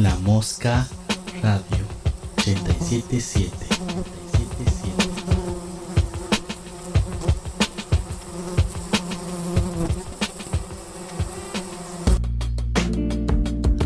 La 0.00 0.14
Mosca 0.16 0.86
Radio 1.42 1.84
877. 2.36 3.50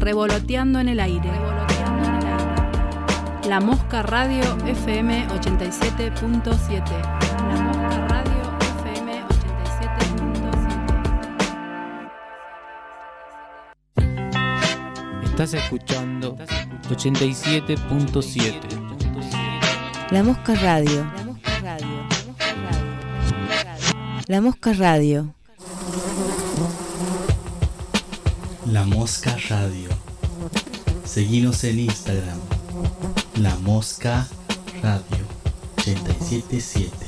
Revoloteando 0.00 0.80
en 0.80 0.88
el 0.88 1.00
aire. 1.00 1.30
La 3.48 3.60
Mosca 3.60 4.02
Radio 4.02 4.42
FM 4.66 5.28
87.7. 5.28 7.31
Estás 15.42 15.64
escuchando 15.64 16.36
87.7. 16.88 18.52
La 20.12 20.22
Mosca 20.22 20.54
Radio. 20.54 21.04
La 24.28 24.40
Mosca 24.40 24.72
Radio. 24.72 25.34
La 28.66 28.84
Mosca 28.84 29.36
Radio. 29.48 29.88
Seguimos 31.04 31.64
en 31.64 31.80
Instagram. 31.80 32.38
La 33.34 33.56
Mosca 33.56 34.28
Radio 34.80 35.26
877. 35.78 37.01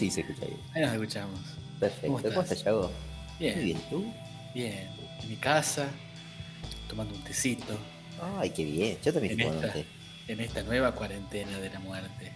Sí, 0.00 0.10
se 0.10 0.22
escucha 0.22 0.46
bien. 0.46 0.58
Ahí 0.72 0.80
nos 0.80 0.92
escuchamos. 0.94 1.40
Perfecto. 1.78 2.06
¿Cómo 2.06 2.22
¿Cómo 2.22 2.40
estás? 2.40 2.64
Yago? 2.64 2.90
Bien. 3.38 3.54
Muy 3.54 3.64
bien, 3.66 3.80
¿tú? 3.90 4.04
Bien. 4.54 4.88
En 5.22 5.28
mi 5.28 5.36
casa, 5.36 5.88
tomando 6.88 7.14
un 7.14 7.22
tecito. 7.22 7.74
Ay, 8.38 8.48
qué 8.48 8.64
bien. 8.64 8.96
Yo 9.04 9.12
también 9.12 9.38
estoy 9.38 9.54
esta. 9.54 9.66
un 9.66 9.72
té. 9.74 9.86
En 10.28 10.40
esta 10.40 10.62
nueva 10.62 10.92
cuarentena 10.92 11.58
de 11.58 11.68
la 11.68 11.80
muerte. 11.80 12.32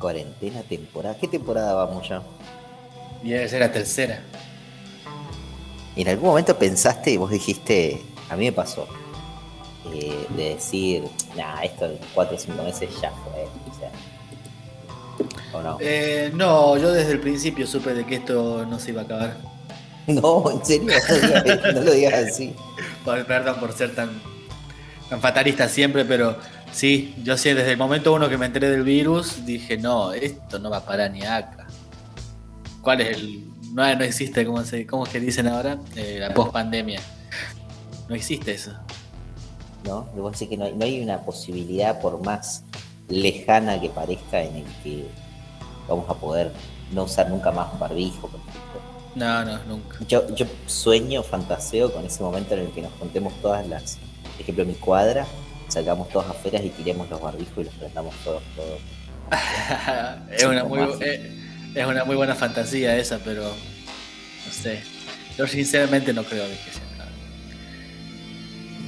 Cuarentena 0.00 0.62
temporada. 0.62 1.16
¿Qué 1.16 1.28
temporada 1.28 1.74
vamos 1.74 2.08
ya? 2.08 2.20
Y 3.22 3.30
debe 3.30 3.48
ser 3.48 3.60
la 3.60 3.70
tercera. 3.70 4.20
En 5.94 6.08
algún 6.08 6.30
momento 6.30 6.58
pensaste 6.58 7.12
y 7.12 7.16
vos 7.16 7.30
dijiste, 7.30 8.02
a 8.28 8.34
mí 8.34 8.46
me 8.46 8.52
pasó, 8.52 8.88
eh, 9.94 10.26
de 10.30 10.54
decir, 10.54 11.04
nah, 11.36 11.62
esto 11.62 11.84
en 11.86 11.96
4 12.12 12.34
o 12.34 12.38
5 12.40 12.60
meses 12.64 12.90
ya 13.00 13.12
fue. 13.12 13.44
O 13.70 13.78
sea, 13.78 13.92
¿o 15.54 15.62
no? 15.62 15.78
Eh, 15.80 16.30
no, 16.34 16.76
yo 16.76 16.92
desde 16.92 17.12
el 17.12 17.20
principio 17.20 17.66
supe 17.66 17.94
de 17.94 18.04
que 18.04 18.16
esto 18.16 18.66
no 18.66 18.78
se 18.78 18.90
iba 18.90 19.02
a 19.02 19.04
acabar. 19.04 19.36
No, 20.06 20.50
en 20.50 20.62
serio, 20.62 20.92
no, 21.72 21.80
lo 21.80 21.92
digas 21.92 22.28
así. 22.28 22.54
Perdón 23.04 23.56
por 23.58 23.72
ser 23.72 23.94
tan, 23.94 24.10
tan 25.08 25.18
fatalista 25.20 25.66
siempre, 25.66 26.04
pero 26.04 26.36
sí, 26.72 27.14
yo 27.22 27.38
sé, 27.38 27.54
desde 27.54 27.72
el 27.72 27.78
momento 27.78 28.12
uno 28.12 28.28
que 28.28 28.36
me 28.36 28.44
enteré 28.44 28.68
del 28.68 28.82
virus, 28.82 29.46
dije, 29.46 29.78
no, 29.78 30.12
esto 30.12 30.58
no 30.58 30.68
va 30.68 30.78
a 30.78 30.84
parar 30.84 31.10
ni 31.10 31.22
acá. 31.22 31.66
¿Cuál 32.82 33.00
es 33.00 33.16
el...? 33.16 33.44
No, 33.72 33.94
no 33.96 34.04
existe, 34.04 34.44
¿cómo, 34.44 34.62
se, 34.62 34.86
cómo 34.86 35.04
es 35.04 35.10
que 35.10 35.20
dicen 35.20 35.48
ahora? 35.48 35.78
Eh, 35.96 36.18
la 36.20 36.34
post-pandemia. 36.34 37.00
No 38.08 38.14
existe 38.14 38.52
eso. 38.52 38.72
¿no? 39.84 40.02
Vos 40.14 40.32
decís 40.32 40.48
que 40.48 40.56
no 40.56 40.64
hay, 40.64 40.74
no 40.74 40.84
hay 40.84 41.02
una 41.02 41.20
posibilidad, 41.22 42.00
por 42.00 42.22
más 42.22 42.64
lejana 43.08 43.80
que 43.80 43.88
parezca, 43.88 44.42
en 44.42 44.56
el 44.56 44.64
que 44.82 45.06
vamos 45.88 46.08
a 46.08 46.14
poder 46.14 46.52
no 46.92 47.04
usar 47.04 47.28
nunca 47.30 47.50
más 47.50 47.72
un 47.72 47.78
barbijo, 47.78 48.28
por 48.28 48.40
ejemplo. 48.40 48.80
No, 49.14 49.44
no, 49.44 49.58
nunca. 49.64 49.98
Yo, 50.08 50.34
yo 50.34 50.46
sueño, 50.66 51.22
fantaseo 51.22 51.92
con 51.92 52.04
ese 52.04 52.22
momento 52.22 52.54
en 52.54 52.60
el 52.60 52.70
que 52.70 52.82
nos 52.82 52.92
juntemos 52.98 53.32
todas 53.40 53.66
las, 53.66 53.98
por 54.22 54.40
ejemplo, 54.40 54.64
mi 54.64 54.74
cuadra, 54.74 55.26
salgamos 55.68 56.08
todos 56.08 56.26
afuera 56.26 56.60
y 56.62 56.70
tiremos 56.70 57.08
los 57.08 57.20
barbijos 57.20 57.58
y 57.58 57.64
los 57.64 57.74
prendamos 57.74 58.14
todos, 58.24 58.42
todos. 58.56 58.80
es, 60.30 60.44
una 60.44 60.64
muy, 60.64 60.80
mágico. 60.80 60.98
eh, 61.02 61.44
es 61.74 61.86
una 61.86 62.04
muy 62.04 62.16
buena 62.16 62.34
fantasía 62.34 62.96
esa, 62.96 63.18
pero 63.18 63.42
no 63.42 64.52
sé. 64.52 64.82
Yo 65.36 65.46
sinceramente 65.46 66.12
no 66.12 66.22
creo 66.24 66.46
que 66.46 66.72
sea. 66.72 66.83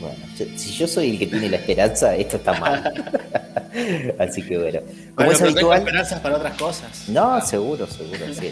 Bueno, 0.01 0.17
yo- 0.39 0.47
si 0.57 0.73
yo 0.73 0.87
soy 0.87 1.11
el 1.11 1.19
que 1.19 1.27
tiene 1.27 1.49
la 1.49 1.57
esperanza, 1.57 2.15
esto 2.17 2.37
está 2.37 2.53
mal. 2.59 2.93
Así 4.19 4.43
que 4.43 4.59
bueno, 4.59 4.81
como 4.81 5.15
Bueno, 5.15 5.33
es 5.33 5.43
habitual, 5.43 5.79
esperanzas 5.79 6.21
para 6.21 6.37
otras 6.37 6.57
cosas. 6.59 7.09
No, 7.09 7.41
seguro, 7.41 7.87
seguro, 7.87 8.19
sí. 8.33 8.51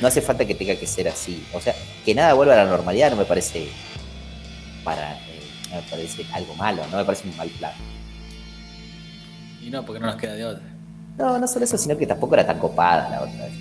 No 0.00 0.08
hace 0.08 0.20
falta 0.20 0.44
que 0.46 0.54
tenga 0.54 0.74
que 0.76 0.86
ser 0.86 1.08
así. 1.08 1.44
O 1.52 1.60
sea, 1.60 1.74
que 2.04 2.14
nada 2.14 2.32
vuelva 2.34 2.54
a 2.54 2.64
la 2.64 2.70
normalidad 2.70 3.10
no 3.10 3.16
me 3.16 3.24
parece 3.26 3.68
para 4.82 5.14
eh, 5.14 5.40
no 5.70 5.76
me 5.76 5.82
parece 5.82 6.24
algo 6.32 6.54
malo, 6.54 6.82
no 6.90 6.96
me 6.96 7.04
parece 7.04 7.28
un 7.28 7.36
mal 7.36 7.48
plan. 7.50 7.72
Y 9.62 9.70
no, 9.70 9.84
porque 9.84 10.00
no 10.00 10.06
nos 10.06 10.16
queda 10.16 10.34
de 10.34 10.44
otra. 10.44 10.64
No, 11.18 11.38
no 11.38 11.46
solo 11.46 11.64
eso, 11.64 11.76
sino 11.76 11.96
que 11.98 12.06
tampoco 12.06 12.34
era 12.34 12.46
tan 12.46 12.58
copada 12.58 13.08
la 13.10 13.20
otra 13.22 13.44
vez. 13.46 13.52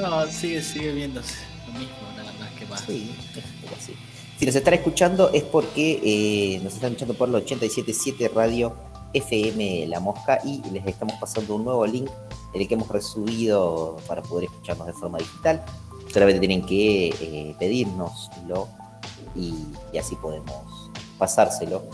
No, 0.00 0.26
sigue, 0.26 0.62
sigue 0.62 0.92
viéndose 0.92 1.36
lo 1.66 1.72
mismo, 1.78 1.96
nada 2.16 2.32
más 2.38 2.50
que 2.58 2.66
más. 2.66 2.80
Sí, 2.86 3.14
es 3.36 3.72
así. 3.82 3.94
Si 4.42 4.46
nos 4.46 4.56
están 4.56 4.74
escuchando 4.74 5.30
es 5.32 5.44
porque 5.44 6.00
eh, 6.02 6.60
nos 6.64 6.74
están 6.74 6.90
escuchando 6.90 7.14
por 7.14 7.28
el 7.28 7.36
877 7.36 8.28
Radio 8.34 8.74
FM 9.14 9.86
La 9.86 10.00
Mosca 10.00 10.40
y 10.44 10.60
les 10.72 10.84
estamos 10.84 11.14
pasando 11.20 11.54
un 11.54 11.64
nuevo 11.64 11.86
link 11.86 12.10
en 12.52 12.60
el 12.60 12.66
que 12.66 12.74
hemos 12.74 12.88
resubido 12.88 13.98
para 14.08 14.20
poder 14.20 14.46
escucharnos 14.46 14.88
de 14.88 14.94
forma 14.94 15.18
digital. 15.18 15.64
Solamente 16.12 16.40
tienen 16.40 16.66
que 16.66 17.10
eh, 17.20 17.54
pedírnoslo 17.56 18.66
y, 19.36 19.54
y 19.92 19.98
así 19.98 20.16
podemos 20.16 20.90
pasárselo 21.18 21.84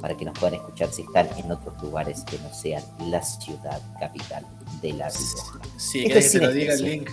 para 0.00 0.16
que 0.16 0.24
nos 0.24 0.38
puedan 0.38 0.54
escuchar 0.54 0.92
si 0.92 1.02
están 1.02 1.28
en 1.38 1.50
otros 1.50 1.74
lugares 1.82 2.22
que 2.22 2.38
no 2.38 2.54
sean 2.54 2.84
la 3.08 3.20
ciudad 3.20 3.80
capital 3.98 4.46
de 4.80 4.92
la 4.92 5.08
vida. 5.08 5.70
Sí, 5.76 6.04
¿querés 6.04 6.26
es 6.26 6.32
que 6.34 6.38
te 6.38 6.46
lo 6.46 6.52
diga 6.52 6.74
el 6.74 6.84
link? 6.84 7.10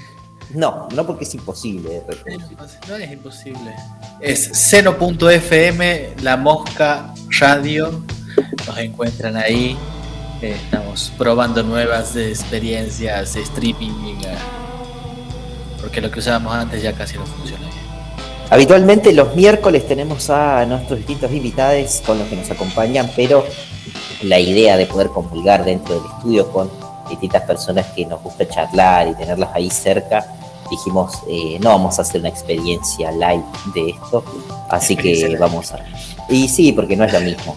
No, 0.53 0.88
no 0.94 1.06
porque 1.06 1.25
es 1.25 1.34
imposible 1.35 2.03
reproducir. 2.08 2.58
No 2.88 2.96
es 2.96 3.12
imposible. 3.12 3.75
Es 4.22 4.46
seno.fm, 4.53 6.16
la 6.22 6.38
mosca 6.38 7.13
radio. 7.40 8.03
Nos 8.66 8.78
encuentran 8.78 9.35
ahí. 9.35 9.78
Eh, 10.41 10.56
estamos 10.63 11.12
probando 11.18 11.63
nuevas 11.63 12.16
experiencias 12.16 13.34
de 13.34 13.41
streaming. 13.41 14.19
eh, 14.24 14.38
Porque 15.81 16.00
lo 16.00 16.09
que 16.12 16.19
usábamos 16.19 16.53
antes 16.53 16.81
ya 16.81 16.94
casi 16.94 17.18
no 17.18 17.25
funciona 17.25 17.64
bien. 17.64 17.74
Habitualmente 18.50 19.12
los 19.12 19.35
miércoles 19.35 19.85
tenemos 19.88 20.29
a 20.29 20.66
nuestros 20.66 21.00
distintos 21.00 21.31
invitados 21.31 22.02
con 22.06 22.18
los 22.19 22.28
que 22.29 22.38
nos 22.38 22.50
acompañan, 22.50 23.12
pero 23.16 23.46
la 24.22 24.40
idea 24.40 24.78
de 24.78 24.85
poder 24.85 25.09
comulgar 25.09 25.66
dentro 25.66 25.96
del 25.96 26.06
estudio 26.12 26.50
con 26.52 26.69
distintas 27.09 27.44
personas 27.44 27.85
que 27.88 28.06
nos 28.06 28.22
gusta 28.22 28.47
charlar 28.47 29.07
y 29.07 29.16
tenerlas 29.16 29.50
ahí 29.53 29.69
cerca, 29.69 30.25
dijimos, 30.69 31.22
eh, 31.28 31.57
no 31.62 31.69
vamos 31.69 31.97
a 32.00 32.01
hacer 32.01 32.22
una 32.22 32.29
experiencia 32.29 33.12
live 33.12 33.44
de 33.73 33.90
esto, 33.91 34.23
así 34.69 34.95
que 34.95 35.38
vamos 35.40 35.72
a... 35.73 35.79
Y 36.29 36.47
sí, 36.47 36.72
porque 36.73 36.96
no 36.96 37.06
es 37.06 37.13
lo 37.13 37.22
mismo 37.22 37.56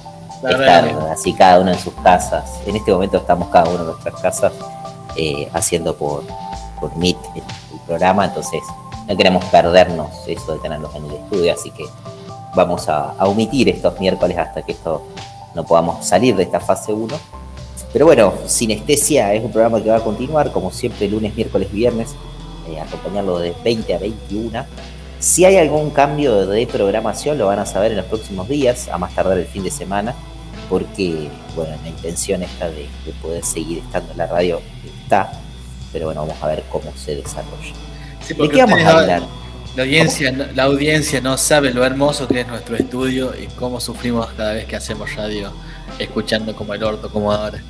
estar 0.48 0.88
así 1.10 1.32
cada 1.34 1.60
uno 1.60 1.72
en 1.72 1.78
sus 1.78 1.92
casas. 1.94 2.60
En 2.66 2.76
este 2.76 2.92
momento 2.92 3.18
estamos 3.18 3.48
cada 3.48 3.68
uno 3.68 3.80
en 3.80 3.86
nuestras 3.86 4.20
casas 4.20 4.52
eh, 5.16 5.48
haciendo 5.52 5.94
por, 5.96 6.22
por 6.80 6.96
Meet 6.96 7.18
el, 7.34 7.42
el 7.42 7.80
programa, 7.86 8.24
entonces 8.26 8.62
no 9.06 9.16
queremos 9.16 9.44
perdernos 9.46 10.10
eso 10.26 10.54
de 10.54 10.58
tenerlos 10.60 10.94
en 10.94 11.04
el 11.06 11.12
estudio, 11.12 11.52
así 11.52 11.70
que 11.70 11.84
vamos 12.54 12.88
a, 12.88 13.10
a 13.12 13.26
omitir 13.26 13.68
estos 13.68 13.98
miércoles 14.00 14.38
hasta 14.38 14.62
que 14.62 14.72
esto 14.72 15.02
no 15.54 15.64
podamos 15.64 16.04
salir 16.06 16.36
de 16.36 16.44
esta 16.44 16.60
fase 16.60 16.92
1. 16.92 17.39
Pero 17.92 18.06
bueno, 18.06 18.34
Sinestesia 18.46 19.34
es 19.34 19.42
un 19.42 19.50
programa 19.50 19.82
que 19.82 19.90
va 19.90 19.96
a 19.96 20.04
continuar, 20.04 20.52
como 20.52 20.70
siempre, 20.70 21.08
lunes, 21.08 21.34
miércoles 21.34 21.68
y 21.72 21.76
viernes, 21.76 22.14
eh, 22.68 22.78
acompañarlo 22.78 23.38
de 23.38 23.52
20 23.64 23.94
a 23.94 23.98
21. 23.98 24.66
Si 25.18 25.44
hay 25.44 25.56
algún 25.56 25.90
cambio 25.90 26.46
de 26.46 26.66
programación, 26.66 27.36
lo 27.36 27.46
van 27.46 27.58
a 27.58 27.66
saber 27.66 27.90
en 27.90 27.98
los 27.98 28.06
próximos 28.06 28.48
días, 28.48 28.88
a 28.88 28.98
más 28.98 29.14
tardar 29.14 29.38
el 29.38 29.46
fin 29.46 29.64
de 29.64 29.70
semana, 29.70 30.14
porque, 30.68 31.28
bueno, 31.56 31.76
la 31.82 31.88
intención 31.88 32.42
esta 32.42 32.68
de, 32.68 32.86
de 33.04 33.12
poder 33.20 33.44
seguir 33.44 33.78
estando 33.78 34.12
en 34.12 34.18
la 34.18 34.26
radio 34.28 34.60
está, 35.02 35.32
pero 35.92 36.06
bueno, 36.06 36.22
vamos 36.22 36.42
a 36.42 36.46
ver 36.46 36.62
cómo 36.70 36.92
se 36.96 37.16
desarrolla. 37.16 37.74
Sí, 38.24 38.34
¿De 38.34 38.48
qué 38.48 38.64
vamos 38.64 38.80
a 38.84 38.98
hablar? 39.00 39.22
La 39.76 39.84
audiencia, 39.84 40.32
la 40.32 40.64
audiencia 40.64 41.20
no 41.20 41.36
sabe 41.36 41.72
lo 41.72 41.84
hermoso 41.84 42.26
que 42.26 42.40
es 42.40 42.46
nuestro 42.48 42.76
estudio 42.76 43.32
y 43.40 43.46
cómo 43.54 43.80
sufrimos 43.80 44.26
cada 44.36 44.54
vez 44.54 44.66
que 44.66 44.74
hacemos 44.74 45.14
radio 45.14 45.52
escuchando 45.98 46.56
como 46.56 46.74
el 46.74 46.82
orto, 46.82 47.08
como 47.08 47.32
ahora. 47.32 47.62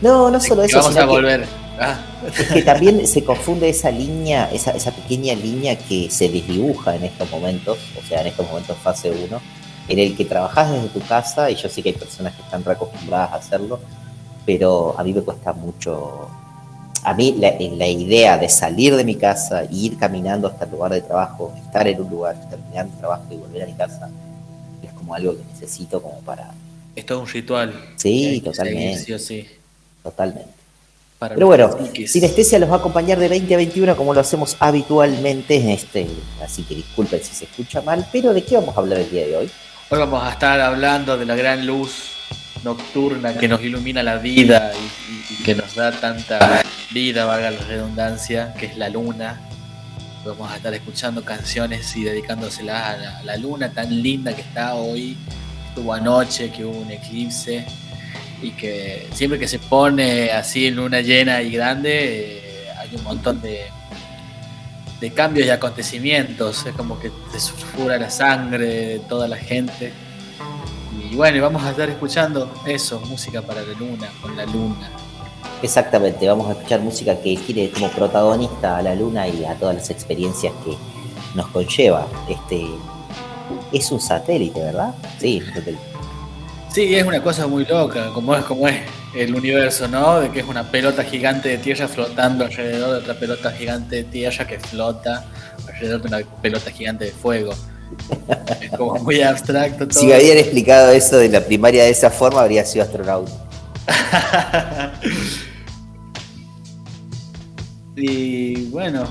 No, 0.00 0.30
no 0.30 0.40
solo 0.40 0.62
eso. 0.62 0.78
vamos 0.78 0.92
sino 0.92 1.02
a 1.04 1.06
que- 1.06 1.12
volver. 1.12 1.46
Ah, 1.82 1.98
Es 2.36 2.48
que 2.52 2.62
también 2.62 3.06
se 3.06 3.24
confunde 3.24 3.68
esa 3.70 3.90
línea, 3.90 4.50
esa, 4.52 4.72
esa 4.72 4.90
pequeña 4.90 5.34
línea 5.34 5.78
que 5.78 6.10
se 6.10 6.28
desdibuja 6.28 6.94
en 6.96 7.04
estos 7.04 7.30
momentos, 7.30 7.78
o 7.98 8.06
sea, 8.06 8.20
en 8.20 8.26
estos 8.26 8.46
momentos 8.46 8.76
fase 8.82 9.10
1, 9.10 9.40
en 9.88 9.98
el 9.98 10.14
que 10.14 10.26
trabajas 10.26 10.70
desde 10.70 10.88
tu 10.88 11.00
casa, 11.00 11.50
y 11.50 11.54
yo 11.54 11.70
sé 11.70 11.82
que 11.82 11.88
hay 11.90 11.94
personas 11.94 12.34
que 12.34 12.42
están 12.42 12.62
reacostumbradas 12.64 13.32
a 13.32 13.36
hacerlo, 13.36 13.80
pero 14.44 14.94
a 14.98 15.02
mí 15.04 15.14
me 15.14 15.22
cuesta 15.22 15.52
mucho. 15.54 16.28
A 17.02 17.14
mí 17.14 17.34
la, 17.38 17.54
la 17.58 17.86
idea 17.88 18.36
de 18.36 18.50
salir 18.50 18.94
de 18.94 19.04
mi 19.04 19.14
casa, 19.14 19.64
ir 19.70 19.96
caminando 19.96 20.48
hasta 20.48 20.66
el 20.66 20.72
lugar 20.72 20.92
de 20.92 21.00
trabajo, 21.00 21.54
estar 21.64 21.88
en 21.88 22.02
un 22.02 22.10
lugar, 22.10 22.36
terminar 22.50 22.84
mi 22.86 22.92
trabajo 22.98 23.24
y 23.30 23.36
volver 23.36 23.62
a 23.62 23.66
mi 23.66 23.72
casa, 23.72 24.10
es 24.82 24.92
como 24.92 25.14
algo 25.14 25.32
que 25.34 25.44
necesito 25.50 26.02
como 26.02 26.18
para... 26.20 26.50
es 26.94 27.06
todo 27.06 27.20
un 27.20 27.26
ritual. 27.26 27.72
Sí, 27.96 28.34
que 28.34 28.40
que 28.42 28.50
totalmente. 28.50 28.98
seguir, 28.98 29.18
sí 29.18 29.26
sí. 29.42 29.48
Totalmente. 30.02 30.50
Para 31.18 31.34
Pero 31.34 31.46
bueno. 31.48 31.76
Sinestesia 32.06 32.58
los 32.58 32.70
va 32.70 32.76
a 32.76 32.78
acompañar 32.78 33.18
de 33.18 33.28
20 33.28 33.52
a 33.52 33.56
21 33.58 33.94
como 33.96 34.14
lo 34.14 34.20
hacemos 34.20 34.56
habitualmente 34.58 35.56
en 35.56 35.68
este, 35.70 36.06
así 36.42 36.62
que 36.62 36.74
disculpen 36.76 37.20
si 37.22 37.34
se 37.34 37.44
escucha 37.44 37.82
mal, 37.82 38.06
pero 38.10 38.32
¿de 38.32 38.42
qué 38.42 38.56
vamos 38.56 38.74
a 38.76 38.80
hablar 38.80 39.00
el 39.00 39.10
día 39.10 39.26
de 39.26 39.36
hoy? 39.36 39.50
Hoy 39.90 39.98
vamos 39.98 40.22
a 40.24 40.30
estar 40.30 40.58
hablando 40.60 41.18
de 41.18 41.26
la 41.26 41.34
gran 41.36 41.66
luz 41.66 42.12
nocturna 42.64 43.36
que 43.36 43.48
nos 43.48 43.60
ilumina 43.62 44.02
la 44.02 44.16
vida 44.16 44.72
y, 44.74 44.78
y- 45.34 45.40
y 45.40 45.42
que 45.44 45.54
nos 45.54 45.74
da 45.74 45.92
tanta 45.92 46.62
vida, 46.92 47.24
valga 47.26 47.50
la 47.50 47.60
redundancia, 47.60 48.54
que 48.54 48.66
es 48.66 48.76
la 48.78 48.88
luna. 48.88 49.40
Vamos 50.24 50.50
a 50.50 50.56
estar 50.56 50.72
escuchando 50.74 51.22
canciones 51.24 51.94
y 51.96 52.04
dedicándoselas 52.04 52.82
a 52.82 52.96
la, 52.96 53.18
a 53.18 53.22
la 53.24 53.36
luna 53.36 53.70
tan 53.72 54.02
linda 54.02 54.34
que 54.34 54.42
está 54.42 54.74
hoy. 54.74 55.16
Estuvo 55.68 55.92
anoche, 55.94 56.50
que 56.50 56.64
hubo 56.64 56.78
un 56.78 56.90
eclipse 56.90 57.64
y 58.42 58.50
que 58.52 59.06
siempre 59.12 59.38
que 59.38 59.48
se 59.48 59.58
pone 59.58 60.30
así 60.30 60.70
luna 60.70 61.00
llena 61.00 61.42
y 61.42 61.52
grande, 61.52 62.38
eh, 62.38 62.68
hay 62.78 62.94
un 62.94 63.02
montón 63.02 63.40
de, 63.40 63.66
de 65.00 65.10
cambios 65.12 65.46
y 65.46 65.50
acontecimientos. 65.50 66.64
Es 66.66 66.74
como 66.74 66.98
que 66.98 67.10
te 67.32 67.40
sulfura 67.40 67.98
la 67.98 68.10
sangre 68.10 68.66
de 68.66 68.98
toda 69.00 69.28
la 69.28 69.36
gente. 69.36 69.92
Y 71.10 71.16
bueno, 71.16 71.42
vamos 71.42 71.62
a 71.64 71.70
estar 71.70 71.88
escuchando 71.88 72.52
eso, 72.66 73.00
música 73.00 73.42
para 73.42 73.62
la 73.62 73.72
luna, 73.74 74.08
con 74.20 74.36
la 74.36 74.46
luna. 74.46 74.90
Exactamente, 75.62 76.26
vamos 76.26 76.48
a 76.48 76.52
escuchar 76.52 76.80
música 76.80 77.20
que 77.20 77.36
tiene 77.36 77.70
como 77.70 77.88
protagonista 77.90 78.78
a 78.78 78.82
la 78.82 78.94
luna 78.94 79.28
y 79.28 79.44
a 79.44 79.54
todas 79.54 79.74
las 79.74 79.90
experiencias 79.90 80.54
que 80.64 80.76
nos 81.34 81.48
conlleva. 81.48 82.06
Este 82.28 82.66
es 83.72 83.90
un 83.92 84.00
satélite, 84.00 84.60
¿verdad? 84.60 84.94
Sí, 85.18 85.42
un 85.46 85.54
satélite. 85.54 85.89
Sí, 86.72 86.94
es 86.94 87.04
una 87.04 87.20
cosa 87.20 87.48
muy 87.48 87.64
loca, 87.66 88.10
como 88.14 88.34
es 88.36 88.44
como 88.44 88.68
es 88.68 88.76
el 89.14 89.34
universo, 89.34 89.88
¿no? 89.88 90.20
De 90.20 90.30
que 90.30 90.38
es 90.40 90.46
una 90.46 90.70
pelota 90.70 91.02
gigante 91.02 91.48
de 91.48 91.58
tierra 91.58 91.88
flotando 91.88 92.44
alrededor 92.44 92.92
de 92.92 92.98
otra 92.98 93.14
pelota 93.14 93.50
gigante 93.50 93.96
de 93.96 94.04
tierra 94.04 94.46
que 94.46 94.60
flota 94.60 95.24
alrededor 95.66 96.02
de 96.02 96.08
una 96.08 96.18
pelota 96.40 96.70
gigante 96.70 97.06
de 97.06 97.10
fuego. 97.10 97.52
Es 98.60 98.70
como 98.70 98.94
muy 99.02 99.20
abstracto 99.20 99.88
todo. 99.88 99.98
Si 99.98 100.06
me 100.06 100.14
habían 100.14 100.38
explicado 100.38 100.92
eso 100.92 101.16
de 101.16 101.28
la 101.28 101.40
primaria 101.40 101.82
de 101.82 101.90
esa 101.90 102.08
forma, 102.08 102.42
habría 102.42 102.64
sido 102.64 102.84
astronauta. 102.84 103.32
y 107.96 108.66
bueno, 108.66 109.08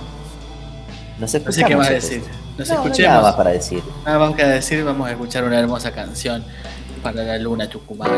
no 1.19 1.27
sé 1.27 1.43
qué 1.67 1.75
más 1.75 1.89
decir. 1.89 2.21
Nos 2.57 2.69
No, 2.69 2.75
no 2.75 2.81
escuchemos. 2.83 3.11
nada 3.11 3.21
más 3.21 3.35
para 3.35 3.49
decir. 3.51 3.83
Nada 4.05 4.19
más 4.19 4.35
que 4.35 4.45
decir, 4.45 4.83
vamos 4.85 5.07
a 5.07 5.11
escuchar 5.11 5.43
una 5.43 5.59
hermosa 5.59 5.91
canción 5.91 6.45
para 7.01 7.23
la 7.23 7.37
luna 7.37 7.67
tucumana. 7.69 8.13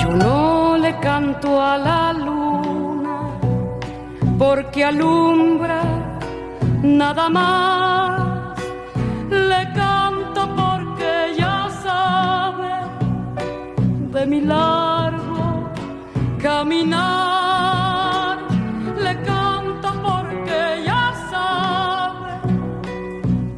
Yo 0.00 0.10
no 0.14 0.76
le 0.78 0.98
canto 1.00 1.60
a 1.60 1.78
la 1.78 2.12
luna 2.12 3.30
porque 4.38 4.84
alumbra 4.84 5.82
nada 6.82 7.28
más. 7.28 8.58
Le 9.30 9.72
canto 9.74 10.07
mi 14.28 14.40
largo 14.42 15.72
caminar. 16.38 18.36
Le 19.04 19.14
canto 19.28 19.88
porque 20.06 20.60
ya 20.84 21.04
sabe 21.30 22.32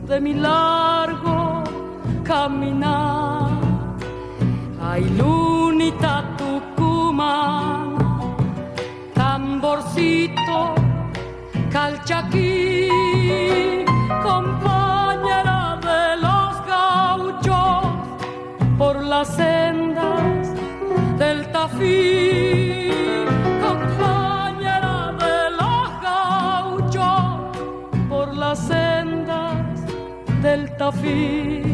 de 0.09 0.21
mi 0.21 0.35
largo 0.35 1.65
caminar. 2.23 3.51
Ay, 4.81 5.03
lunita 5.19 6.25
tucumana, 6.39 8.09
tamborcito, 9.15 10.59
calchaquí, 11.71 12.89
compañera 14.23 15.79
de 15.89 16.03
los 16.27 16.53
gauchos 16.75 17.85
por 18.79 19.03
las 19.05 19.29
sendas 19.37 19.70
del 21.61 21.69
Tafí, 21.69 22.91
compañera 23.61 25.13
de 25.19 25.51
los 25.61 25.89
gauchos 26.01 27.59
por 28.09 28.35
las 28.35 28.59
sendas 28.67 29.83
del 30.41 30.75
Tafí 30.79 31.70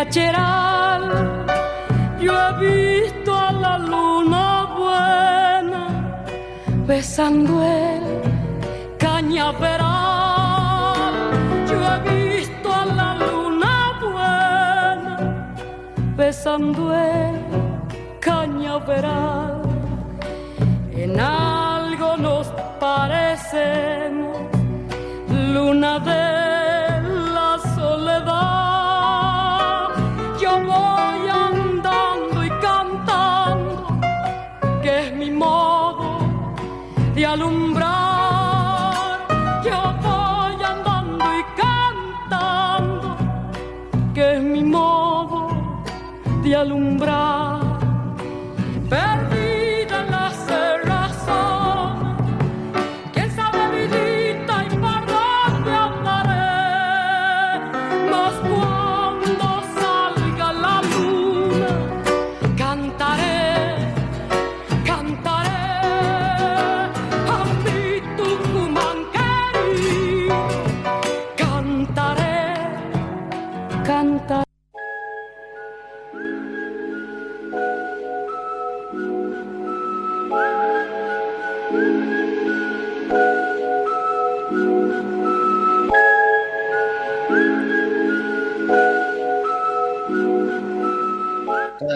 de 0.00 0.08
Acheral. 0.08 1.04
Yo 2.20 2.32
he 2.32 2.52
visto 2.60 3.34
a 3.34 3.52
la 3.52 3.78
luna 3.78 4.66
buena 4.78 5.84
besando 6.86 7.62
el 7.62 8.02
cañaveral. 8.98 10.24
Yo 11.68 11.76
he 11.84 11.98
visto 12.14 12.72
a 12.72 12.84
la 12.86 13.14
luna 13.14 13.74
buena 14.00 15.16
besando 16.16 16.94
el 16.94 17.36
cañaveral 18.20 19.62
en 20.92 21.18
algo 21.18 22.16
nos 22.16 22.46
parecemos, 22.78 24.09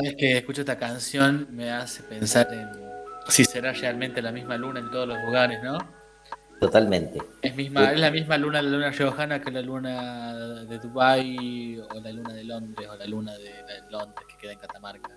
vez 0.04 0.16
que 0.16 0.38
escucho 0.38 0.60
esta 0.62 0.76
canción 0.78 1.48
me 1.50 1.70
hace 1.70 2.02
pensar 2.02 2.48
en 2.52 2.68
si 3.28 3.44
será 3.44 3.72
realmente 3.72 4.20
la 4.20 4.32
misma 4.32 4.56
luna 4.56 4.80
en 4.80 4.90
todos 4.90 5.08
los 5.08 5.18
lugares, 5.22 5.62
¿no? 5.62 5.78
Totalmente. 6.60 7.18
Es, 7.42 7.54
misma, 7.56 7.92
es 7.92 8.00
la 8.00 8.10
misma 8.10 8.38
luna, 8.38 8.62
la 8.62 8.70
luna 8.70 8.90
riojana 8.90 9.40
que 9.40 9.50
la 9.50 9.60
luna 9.62 10.64
de 10.64 10.78
Dubái 10.78 11.78
o 11.78 12.00
la 12.00 12.12
luna 12.12 12.32
de 12.32 12.44
Londres 12.44 12.88
o 12.88 12.96
la 12.96 13.06
luna 13.06 13.32
de, 13.34 13.44
de 13.44 13.90
Londres 13.90 14.26
que 14.28 14.36
queda 14.40 14.52
en 14.52 14.58
Catamarca. 14.58 15.10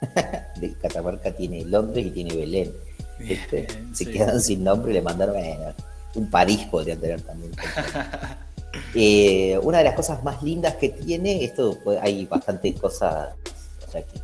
de 0.56 0.74
Catamarca 0.80 1.32
tiene 1.32 1.64
Londres 1.64 2.06
y 2.06 2.10
tiene 2.10 2.34
Belén. 2.34 2.72
¿viste? 3.18 3.66
Bien, 3.68 3.94
Se 3.94 4.04
sí. 4.04 4.12
quedaron 4.12 4.40
sin 4.40 4.64
nombre 4.64 4.92
y 4.92 4.94
le 4.94 5.02
mandaron 5.02 5.36
a 5.36 5.74
un 6.14 6.30
París 6.30 6.66
podrían 6.70 6.98
tener 7.00 7.20
también. 7.22 7.52
Eh, 8.94 9.58
una 9.62 9.78
de 9.78 9.84
las 9.84 9.94
cosas 9.94 10.22
más 10.22 10.42
lindas 10.42 10.76
que 10.76 10.90
tiene, 10.90 11.42
esto 11.42 11.78
pues, 11.82 11.98
hay 12.00 12.26
bastantes 12.26 12.78
cosas, 12.78 13.30
o 13.88 13.90
sea 13.90 14.02
que 14.02 14.20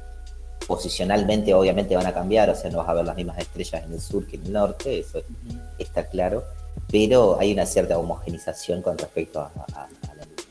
posicionalmente 0.67 1.53
obviamente 1.55 1.97
van 1.97 2.07
a 2.07 2.15
cambiar, 2.15 2.49
o 2.51 2.55
sea, 2.55 2.71
no 2.71 2.79
vas 2.79 2.89
a 2.89 2.95
ver 2.95 3.05
las 3.05 3.17
mismas 3.17 3.39
estrellas 3.39 3.83
en 3.85 3.93
el 3.93 4.01
sur 4.01 4.27
que 4.27 4.37
en 4.37 4.47
el 4.47 4.53
norte, 4.53 4.99
eso 5.01 5.23
está 5.79 6.07
claro, 6.07 6.45
pero 6.91 7.39
hay 7.39 7.53
una 7.53 7.67
cierta 7.67 7.99
homogenización 7.99 8.81
con 8.83 8.97
respecto 8.97 9.41
a, 9.41 9.53
a- 9.75 9.85
a 9.85 10.15
la 10.15 10.25
luna. 10.25 10.43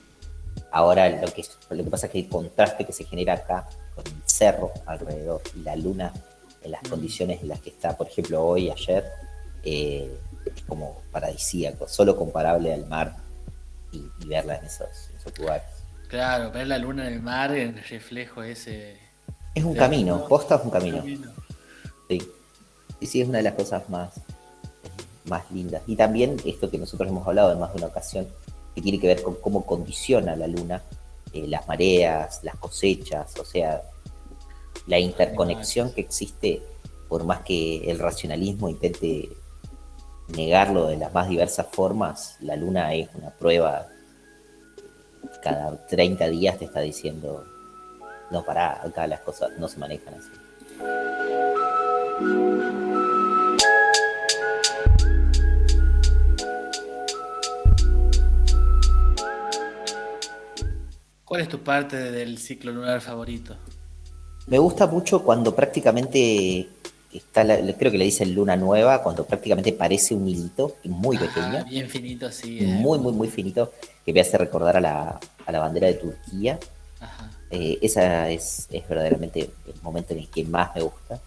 Ahora 0.71 1.09
lo 1.09 1.31
que, 1.31 1.43
lo 1.71 1.83
que 1.83 1.89
pasa 1.89 2.07
es 2.07 2.11
que 2.11 2.19
el 2.19 2.29
contraste 2.29 2.85
que 2.85 2.93
se 2.93 3.05
genera 3.05 3.33
acá 3.33 3.67
con 3.95 4.05
el 4.05 4.13
cerro 4.25 4.71
alrededor 4.85 5.41
y 5.55 5.61
la 5.61 5.75
luna 5.75 6.13
en 6.63 6.71
las 6.71 6.81
condiciones 6.87 7.41
en 7.41 7.49
las 7.49 7.59
que 7.59 7.69
está, 7.71 7.95
por 7.97 8.07
ejemplo, 8.07 8.43
hoy, 8.43 8.69
ayer, 8.69 9.03
eh, 9.63 10.15
es 10.45 10.61
como 10.63 11.01
paradisíaco, 11.11 11.87
solo 11.87 12.15
comparable 12.15 12.73
al 12.73 12.85
mar 12.85 13.15
y, 13.91 13.97
y 14.19 14.27
verla 14.27 14.55
en 14.57 14.65
esos, 14.65 15.09
en 15.11 15.17
esos 15.17 15.37
lugares. 15.37 15.65
Claro, 16.07 16.51
ver 16.51 16.67
la 16.67 16.77
luna 16.77 17.07
en 17.07 17.13
el 17.15 17.21
mar, 17.21 17.51
en 17.51 17.77
el 17.77 17.83
reflejo 17.83 18.43
ese. 18.43 18.97
Es 19.53 19.63
un 19.63 19.75
camino, 19.75 20.17
¿no? 20.17 20.27
posta 20.27 20.55
es 20.55 20.63
un 20.63 20.71
camino. 20.71 20.97
camino. 20.97 21.31
Sí. 22.09 22.21
Y 22.99 23.05
sí, 23.05 23.21
es 23.21 23.27
una 23.27 23.37
de 23.39 23.43
las 23.43 23.53
cosas 23.53 23.89
más, 23.89 24.13
más 25.25 25.49
lindas. 25.51 25.83
Y 25.87 25.95
también 25.95 26.37
esto 26.45 26.69
que 26.69 26.77
nosotros 26.77 27.09
hemos 27.09 27.27
hablado 27.27 27.51
en 27.51 27.59
más 27.59 27.71
de 27.73 27.77
una 27.77 27.87
ocasión, 27.87 28.27
que 28.73 28.81
tiene 28.81 28.99
que 28.99 29.07
ver 29.07 29.21
con 29.21 29.35
cómo 29.35 29.65
condiciona 29.65 30.35
la 30.35 30.47
luna 30.47 30.81
eh, 31.33 31.47
las 31.47 31.67
mareas, 31.67 32.43
las 32.43 32.55
cosechas, 32.57 33.33
o 33.39 33.45
sea, 33.45 33.81
la 34.85 34.99
interconexión 34.99 35.91
que 35.91 36.01
existe, 36.01 36.61
por 37.09 37.23
más 37.23 37.41
que 37.41 37.89
el 37.89 37.97
racionalismo 37.97 38.69
intente 38.69 39.29
negarlo 40.27 40.85
de 40.87 40.97
las 40.97 41.11
más 41.11 41.27
diversas 41.29 41.67
formas, 41.71 42.37
la 42.39 42.55
luna 42.55 42.93
es 42.93 43.09
una 43.15 43.31
prueba. 43.31 43.87
Cada 45.41 45.85
30 45.87 46.29
días 46.29 46.59
te 46.59 46.65
está 46.65 46.81
diciendo, 46.81 47.43
no, 48.31 48.43
pará, 48.43 48.81
acá 48.83 49.05
las 49.07 49.21
cosas 49.21 49.51
no 49.57 49.67
se 49.67 49.77
manejan 49.79 50.13
así. 50.15 50.29
¿Cuál 61.25 61.41
es 61.41 61.49
tu 61.49 61.59
parte 61.59 61.97
del 62.11 62.37
ciclo 62.37 62.71
lunar 62.71 63.01
favorito? 63.01 63.55
Me 64.47 64.59
gusta 64.59 64.87
mucho 64.87 65.23
cuando 65.23 65.55
prácticamente 65.55 66.67
está, 67.13 67.43
la- 67.43 67.57
creo 67.77 67.91
que 67.91 67.97
le 67.97 68.05
dicen 68.05 68.35
luna 68.35 68.55
nueva, 68.55 69.01
cuando 69.01 69.25
prácticamente 69.25 69.71
parece 69.71 70.13
un 70.13 70.27
hilito 70.27 70.75
muy 70.83 71.15
Ah, 71.17 71.19
pequeño, 71.21 71.65
bien 71.65 71.89
finito, 71.89 72.29
sí. 72.31 72.59
eh. 72.59 72.65
muy, 72.67 72.99
muy, 72.99 73.13
muy 73.13 73.29
finito, 73.29 73.71
que 74.05 74.11
me 74.13 74.19
hace 74.21 74.37
recordar 74.37 74.77
a 74.77 74.81
la, 74.81 75.19
a 75.45 75.51
la 75.51 75.59
bandera 75.59 75.87
de 75.87 75.93
Turquía. 75.95 76.59
Ajá. 76.99 77.29
Eh, 77.55 77.77
esa 77.83 78.31
es, 78.31 78.67
es 78.71 78.87
verdaderamente 78.89 79.41
el 79.67 79.81
momento 79.83 80.13
en 80.13 80.19
el 80.21 80.27
que 80.27 80.43
más 80.43 80.73
me 80.75 80.81
gusta. 80.81 81.19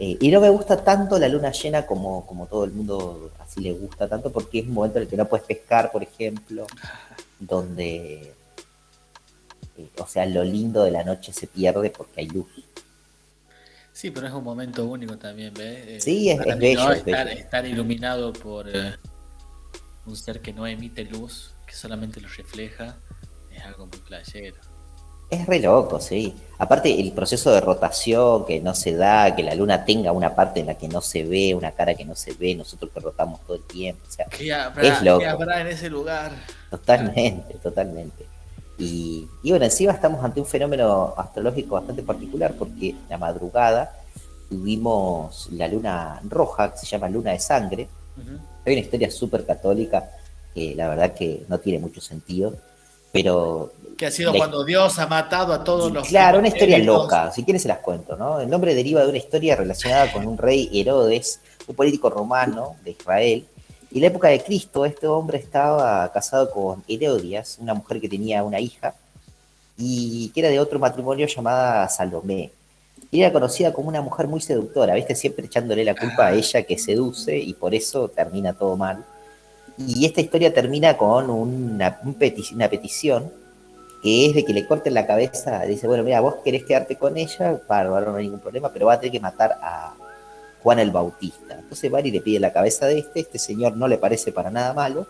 Eh, 0.00 0.16
y 0.20 0.28
no 0.32 0.40
me 0.40 0.50
gusta 0.50 0.82
tanto 0.82 1.16
la 1.16 1.28
luna 1.28 1.52
llena 1.52 1.86
como, 1.86 2.26
como 2.26 2.46
todo 2.46 2.64
el 2.64 2.72
mundo 2.72 3.30
así 3.38 3.60
le 3.60 3.70
gusta 3.72 4.08
tanto, 4.08 4.32
porque 4.32 4.58
es 4.58 4.66
un 4.66 4.74
momento 4.74 4.98
en 4.98 5.04
el 5.04 5.08
que 5.08 5.16
no 5.16 5.26
puedes 5.28 5.46
pescar, 5.46 5.92
por 5.92 6.02
ejemplo, 6.02 6.66
donde, 7.38 8.34
eh, 9.78 9.88
o 9.98 10.06
sea, 10.08 10.26
lo 10.26 10.42
lindo 10.42 10.82
de 10.82 10.90
la 10.90 11.04
noche 11.04 11.32
se 11.32 11.46
pierde 11.46 11.90
porque 11.90 12.22
hay 12.22 12.26
luz. 12.28 12.48
Sí, 13.92 14.10
pero 14.10 14.26
es 14.26 14.32
un 14.32 14.42
momento 14.42 14.84
único 14.86 15.16
también, 15.18 15.54
¿ves? 15.54 15.86
Eh, 15.86 16.00
Sí, 16.00 16.30
es- 16.30 16.40
es 16.44 16.56
mí, 16.56 16.60
bello, 16.62 16.84
¿no? 16.86 16.92
es 16.92 16.98
estar, 17.06 17.26
bello. 17.28 17.40
estar 17.40 17.64
iluminado 17.64 18.32
por 18.32 18.66
un 20.06 20.16
ser 20.16 20.40
que 20.40 20.52
no 20.52 20.66
emite 20.66 21.04
luz, 21.04 21.54
que 21.64 21.74
solamente 21.74 22.20
lo 22.20 22.26
refleja, 22.28 22.96
es 23.52 23.62
algo 23.62 23.86
muy 23.86 23.98
playero. 23.98 24.56
Es 25.34 25.46
re 25.46 25.58
loco, 25.60 26.00
sí. 26.00 26.34
Aparte, 26.58 27.00
el 27.00 27.12
proceso 27.12 27.50
de 27.52 27.60
rotación 27.60 28.46
que 28.46 28.60
no 28.60 28.74
se 28.74 28.94
da, 28.94 29.34
que 29.34 29.42
la 29.42 29.54
luna 29.54 29.84
tenga 29.84 30.12
una 30.12 30.34
parte 30.34 30.60
en 30.60 30.66
la 30.66 30.74
que 30.74 30.88
no 30.88 31.00
se 31.00 31.24
ve, 31.24 31.54
una 31.54 31.72
cara 31.72 31.94
que 31.94 32.04
no 32.04 32.14
se 32.14 32.32
ve, 32.34 32.54
nosotros 32.54 32.90
que 32.92 33.00
rotamos 33.00 33.40
todo 33.46 33.56
el 33.56 33.62
tiempo. 33.64 34.02
O 34.08 34.10
sea, 34.10 34.26
¿Qué 34.26 34.52
habrá, 34.54 34.82
Es 34.82 35.02
loco. 35.02 35.18
qué 35.20 35.26
habrá 35.26 35.60
en 35.60 35.66
ese 35.68 35.90
lugar? 35.90 36.30
totalmente, 36.70 37.54
totalmente. 37.54 38.26
Y, 38.78 39.26
y 39.42 39.50
bueno, 39.50 39.64
encima 39.64 39.92
estamos 39.92 40.24
ante 40.24 40.40
un 40.40 40.46
fenómeno 40.46 41.14
astrológico 41.16 41.74
bastante 41.76 42.02
particular 42.02 42.54
porque 42.58 42.94
la 43.08 43.18
madrugada 43.18 43.96
tuvimos 44.48 45.48
la 45.52 45.68
luna 45.68 46.20
roja, 46.28 46.72
que 46.72 46.78
se 46.78 46.86
llama 46.86 47.08
luna 47.08 47.32
de 47.32 47.40
sangre. 47.40 47.88
Hay 48.64 48.72
una 48.72 48.80
historia 48.82 49.10
súper 49.10 49.44
católica 49.44 50.08
que 50.54 50.74
la 50.76 50.88
verdad 50.88 51.12
que 51.14 51.44
no 51.48 51.58
tiene 51.58 51.80
mucho 51.80 52.00
sentido, 52.00 52.54
pero 53.14 53.72
Que 53.96 54.06
ha 54.06 54.10
sido 54.10 54.32
La- 54.32 54.38
cuando 54.38 54.64
Dios 54.64 54.98
ha 54.98 55.06
matado 55.06 55.52
a 55.52 55.62
todos 55.62 55.92
los. 55.92 56.08
Claro, 56.08 56.40
una 56.40 56.48
historia 56.48 56.78
loca, 56.78 57.30
si 57.30 57.44
quieren 57.44 57.60
se 57.60 57.68
las 57.68 57.78
cuento, 57.78 58.16
¿no? 58.16 58.40
El 58.40 58.50
nombre 58.50 58.74
deriva 58.74 59.02
de 59.02 59.08
una 59.08 59.18
historia 59.18 59.54
relacionada 59.54 60.12
con 60.12 60.26
un 60.26 60.36
rey 60.36 60.68
Herodes, 60.72 61.40
un 61.68 61.76
político 61.76 62.10
romano 62.10 62.74
de 62.84 62.90
Israel. 62.90 63.46
Y 63.92 63.98
en 63.98 64.00
la 64.00 64.08
época 64.08 64.26
de 64.28 64.42
Cristo, 64.42 64.84
este 64.84 65.06
hombre 65.06 65.38
estaba 65.38 66.10
casado 66.12 66.50
con 66.50 66.82
Herodias, 66.88 67.58
una 67.60 67.72
mujer 67.74 68.00
que 68.00 68.08
tenía 68.08 68.42
una 68.42 68.58
hija, 68.58 68.94
y 69.78 70.30
que 70.30 70.40
era 70.40 70.48
de 70.48 70.58
otro 70.58 70.80
matrimonio 70.80 71.28
llamada 71.28 71.88
Salomé. 71.88 72.50
Y 73.12 73.20
era 73.20 73.32
conocida 73.32 73.72
como 73.72 73.88
una 73.90 74.02
mujer 74.02 74.26
muy 74.26 74.40
seductora, 74.40 74.94
¿viste? 74.96 75.14
Siempre 75.14 75.46
echándole 75.46 75.84
la 75.84 75.94
culpa 75.94 76.26
a 76.26 76.32
ella 76.32 76.64
que 76.64 76.76
seduce 76.76 77.38
y 77.38 77.52
por 77.52 77.72
eso 77.76 78.08
termina 78.08 78.52
todo 78.52 78.76
mal. 78.76 79.04
Y 79.76 80.06
esta 80.06 80.20
historia 80.20 80.54
termina 80.54 80.96
con 80.96 81.30
una, 81.30 82.00
una 82.04 82.68
petición 82.68 83.32
que 84.02 84.26
es 84.26 84.34
de 84.34 84.44
que 84.44 84.52
le 84.52 84.66
corten 84.66 84.94
la 84.94 85.06
cabeza. 85.06 85.62
Dice, 85.62 85.86
bueno, 85.86 86.04
mira, 86.04 86.20
vos 86.20 86.36
querés 86.44 86.64
quedarte 86.64 86.96
con 86.96 87.16
ella, 87.16 87.60
bárbaro, 87.66 88.12
no 88.12 88.18
hay 88.18 88.24
ningún 88.24 88.40
problema, 88.40 88.70
pero 88.72 88.86
va 88.86 88.94
a 88.94 89.00
tener 89.00 89.12
que 89.12 89.20
matar 89.20 89.58
a 89.62 89.94
Juan 90.62 90.78
el 90.78 90.90
Bautista. 90.90 91.56
Entonces 91.58 91.92
va 91.92 92.00
y 92.00 92.10
le 92.10 92.20
pide 92.20 92.38
la 92.38 92.52
cabeza 92.52 92.86
de 92.86 92.98
este, 92.98 93.20
este 93.20 93.38
señor 93.38 93.76
no 93.76 93.88
le 93.88 93.98
parece 93.98 94.30
para 94.30 94.50
nada 94.50 94.74
malo, 94.74 95.06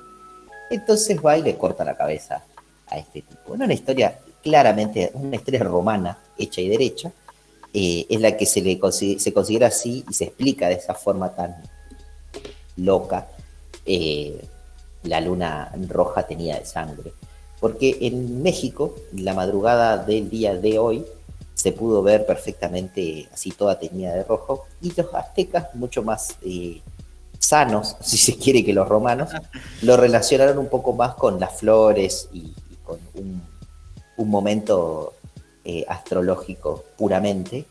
entonces 0.71 1.19
va 1.25 1.37
y 1.37 1.43
le 1.43 1.57
corta 1.57 1.85
la 1.85 1.97
cabeza 1.97 2.45
a 2.87 2.99
este 2.99 3.23
tipo. 3.23 3.57
No 3.57 3.65
una 3.65 3.75
historia 3.75 4.19
claramente, 4.43 5.11
una 5.15 5.37
historia 5.37 5.63
romana, 5.65 6.19
hecha 6.39 6.61
y 6.61 6.69
derecha, 6.69 7.13
eh, 7.73 8.07
es 8.09 8.21
la 8.21 8.37
que 8.37 8.47
se 8.47 8.61
le 8.63 8.79
se 9.19 9.33
considera 9.33 9.67
así 9.67 10.05
y 10.09 10.15
se 10.15 10.25
explica 10.25 10.69
de 10.69 10.75
esa 10.75 10.95
forma 10.95 11.35
tan 11.35 11.57
loca 12.77 13.27
eh, 13.87 14.41
la 15.05 15.21
luna 15.21 15.73
roja 15.89 16.27
tenía 16.27 16.59
de 16.59 16.67
sangre. 16.67 17.13
Porque 17.61 17.99
en 18.01 18.43
México, 18.43 18.95
la 19.13 19.35
madrugada 19.35 19.97
del 19.99 20.29
día 20.29 20.55
de 20.55 20.79
hoy, 20.79 21.05
se 21.55 21.73
pudo 21.73 22.03
ver 22.03 22.27
perfectamente 22.27 23.29
así 23.33 23.51
toda 23.51 23.79
teñida 23.79 24.13
de 24.13 24.25
rojo, 24.25 24.67
y 24.83 24.93
los 24.95 25.15
aztecas, 25.15 25.75
mucho 25.75 26.03
más 26.03 26.37
eh, 26.43 26.83
sanos, 27.39 27.97
si 28.03 28.19
se 28.19 28.37
quiere, 28.37 28.65
que 28.65 28.73
los 28.73 28.89
romanos, 28.89 29.31
lo 29.83 29.97
relacionaron 29.97 30.59
un 30.59 30.69
poco 30.69 30.93
más 30.93 31.15
con 31.15 31.41
las 31.41 31.55
flores 31.55 32.29
y, 32.33 32.53
con 32.85 32.99
un, 33.15 33.43
un 34.19 34.29
momento 34.29 35.15
eh, 35.65 35.87
astrológico 35.89 36.85
puramente, 36.99 37.65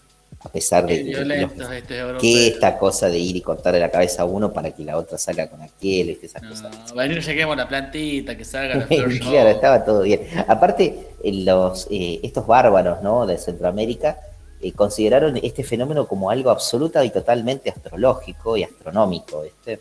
a 0.44 0.50
pesar 0.50 0.86
de 0.86 1.06
que 1.06 1.12
los- 1.26 2.20
que 2.20 2.48
esta 2.48 2.78
cosa 2.78 3.08
de 3.10 3.18
ir 3.18 3.36
y 3.38 3.42
cortarle 3.42 3.80
la 3.80 3.90
cabeza 3.90 4.24
a 4.24 4.26
uno 4.26 4.52
para 4.52 4.72
que 4.72 4.84
la 4.84 4.98
otra 4.98 5.18
salga 5.18 5.48
con 5.50 5.62
aquel, 5.62 6.08
¿viste? 6.08 6.26
esas 6.26 6.42
cosas. 6.42 6.90
No, 6.90 6.96
venir 6.96 7.22
lleguemos 7.24 7.56
la 7.56 7.68
plantita, 7.68 8.36
que 8.36 8.44
salga 8.46 8.76
la 8.76 8.88
flor. 8.88 9.20
claro, 9.20 9.50
estaba 9.50 9.86
todo 9.86 10.02
bien. 10.02 10.28
Aparte, 10.48 11.08
eh, 11.24 11.34
los, 11.34 11.88
eh, 11.90 12.20
estos 12.24 12.46
bárbaros 12.46 13.02
¿no? 13.02 13.26
de 13.26 13.38
Centroamérica 13.38 14.20
eh, 14.62 14.72
consideraron 14.74 15.38
este 15.42 15.64
fenómeno 15.64 16.08
como 16.08 16.30
algo 16.30 16.50
absoluta 16.50 17.04
y 17.06 17.10
totalmente 17.10 17.70
astrológico 17.70 18.58
y 18.58 18.64
astronómico. 18.64 19.42
¿viste? 19.44 19.80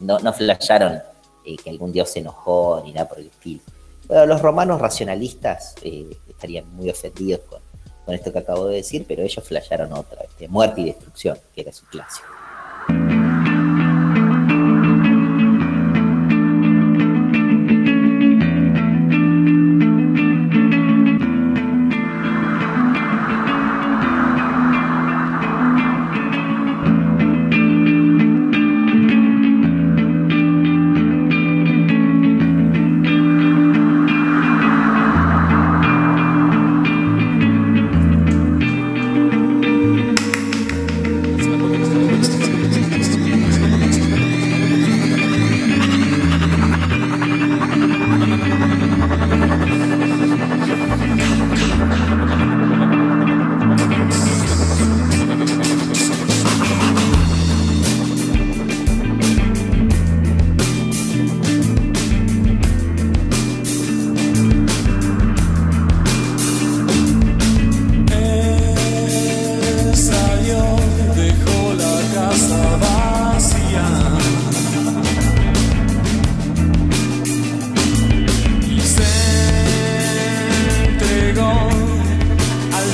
No, 0.00 0.18
no 0.18 0.32
flasharon 0.32 1.00
eh, 1.46 1.56
que 1.62 1.70
algún 1.70 1.92
dios 1.92 2.10
se 2.10 2.18
enojó 2.20 2.82
ni 2.84 2.92
nada 2.92 3.08
por 3.08 3.18
el 3.20 3.26
estilo. 3.26 3.60
Bueno, 4.08 4.26
los 4.26 4.42
romanos 4.42 4.80
racionalistas 4.80 5.74
estarían 6.28 6.70
muy 6.74 6.90
ofendidos 6.90 7.40
con, 7.48 7.60
con 8.04 8.14
esto 8.14 8.32
que 8.32 8.38
acabo 8.38 8.66
de 8.66 8.76
decir, 8.76 9.04
pero 9.08 9.22
ellos 9.22 9.42
flasharon 9.46 9.92
otra, 9.92 10.22
¿viste? 10.22 10.48
muerte 10.48 10.80
y 10.82 10.86
destrucción, 10.86 11.38
que 11.54 11.62
era 11.62 11.72
su 11.72 11.86
clásico. 11.86 12.26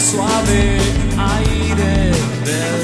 suave 0.00 0.78
aire 1.18 2.10
del 2.44 2.79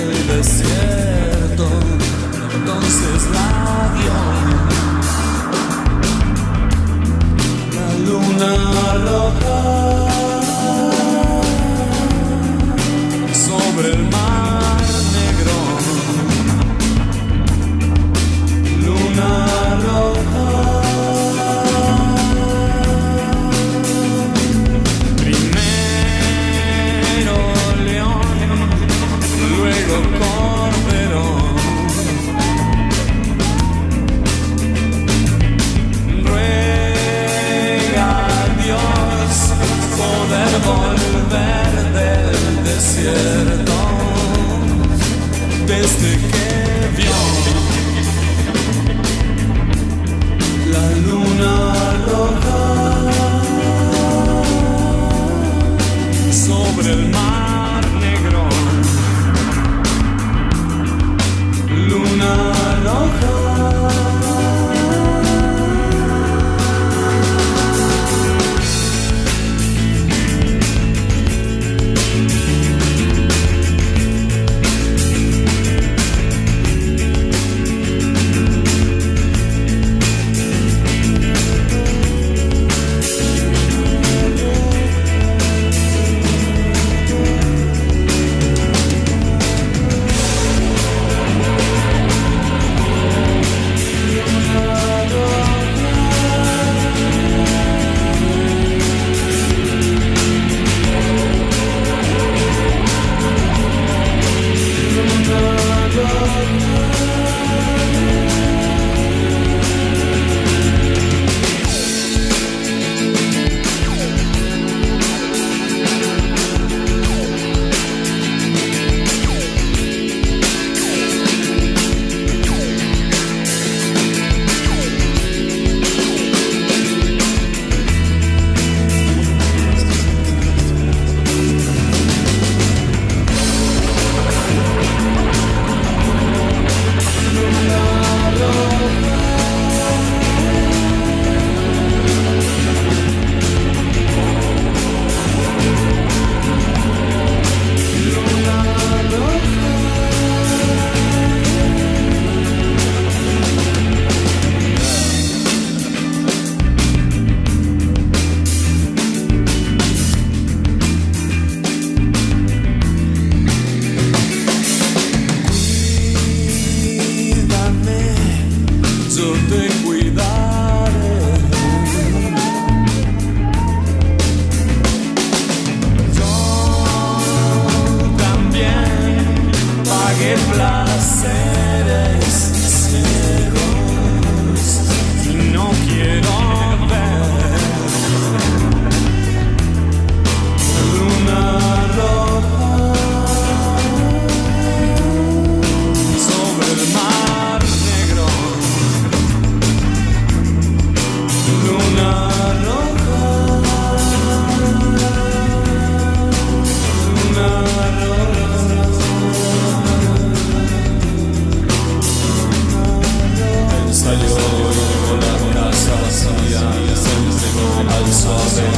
sozinho. 218.26 218.75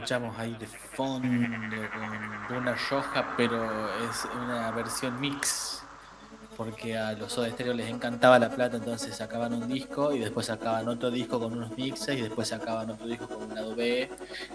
Escuchamos 0.00 0.38
ahí 0.38 0.56
de 0.58 0.66
fondo 0.66 1.28
con 1.28 2.56
Luna 2.56 2.74
Roja, 2.88 3.34
pero 3.36 3.64
es 4.08 4.26
una 4.42 4.70
versión 4.70 5.20
mix. 5.20 5.82
Porque 6.56 6.96
a 6.96 7.12
los 7.12 7.32
Soda 7.32 7.50
Stereo 7.50 7.74
les 7.74 7.88
encantaba 7.88 8.38
la 8.38 8.50
plata, 8.50 8.78
entonces 8.78 9.14
sacaban 9.16 9.52
un 9.52 9.68
disco 9.68 10.12
y 10.12 10.18
después 10.18 10.46
sacaban 10.46 10.88
otro 10.88 11.10
disco 11.10 11.38
con 11.38 11.52
unos 11.52 11.76
mixes 11.76 12.18
y 12.18 12.22
después 12.22 12.48
sacaban 12.48 12.90
otro 12.90 13.06
disco 13.06 13.28
con 13.28 13.42
un 13.42 13.54
lado 13.54 13.74
B 13.74 14.10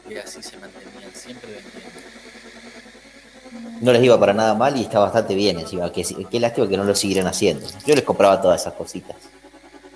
y 0.09 0.15
así 0.15 0.41
se 0.41 0.57
mantenían 0.57 1.11
siempre 1.13 1.51
vendiendo. 1.51 1.99
No 3.81 3.91
les 3.91 4.03
iba 4.03 4.19
para 4.19 4.33
nada 4.33 4.55
mal 4.55 4.75
y 4.77 4.81
está 4.81 4.99
bastante 4.99 5.35
bien 5.35 5.59
encima. 5.59 5.91
Qué, 5.91 6.03
qué 6.29 6.39
lástima 6.39 6.67
que 6.67 6.77
no 6.77 6.83
lo 6.83 6.95
siguieran 6.95 7.27
haciendo. 7.27 7.67
Yo 7.85 7.95
les 7.95 8.03
compraba 8.03 8.41
todas 8.41 8.61
esas 8.61 8.73
cositas. 8.73 9.15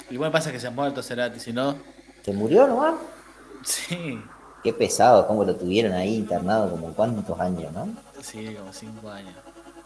Igual 0.09 0.31
pasa 0.31 0.51
que 0.51 0.59
se 0.59 0.67
ha 0.67 0.71
muerto 0.71 1.01
Cerati, 1.03 1.39
si 1.39 1.53
no. 1.53 1.75
¿Se 2.23 2.33
murió 2.33 2.67
nomás? 2.67 2.95
Sí, 3.63 4.19
Qué 4.63 4.73
pesado, 4.73 5.25
cómo 5.25 5.45
lo 5.45 5.55
tuvieron 5.55 5.93
ahí 5.93 6.15
internado 6.15 6.69
como 6.69 6.93
cuántos 6.93 7.39
años, 7.39 7.71
¿no? 7.71 7.87
sí, 8.21 8.53
como 8.55 8.73
cinco 8.73 9.09
años. 9.09 9.33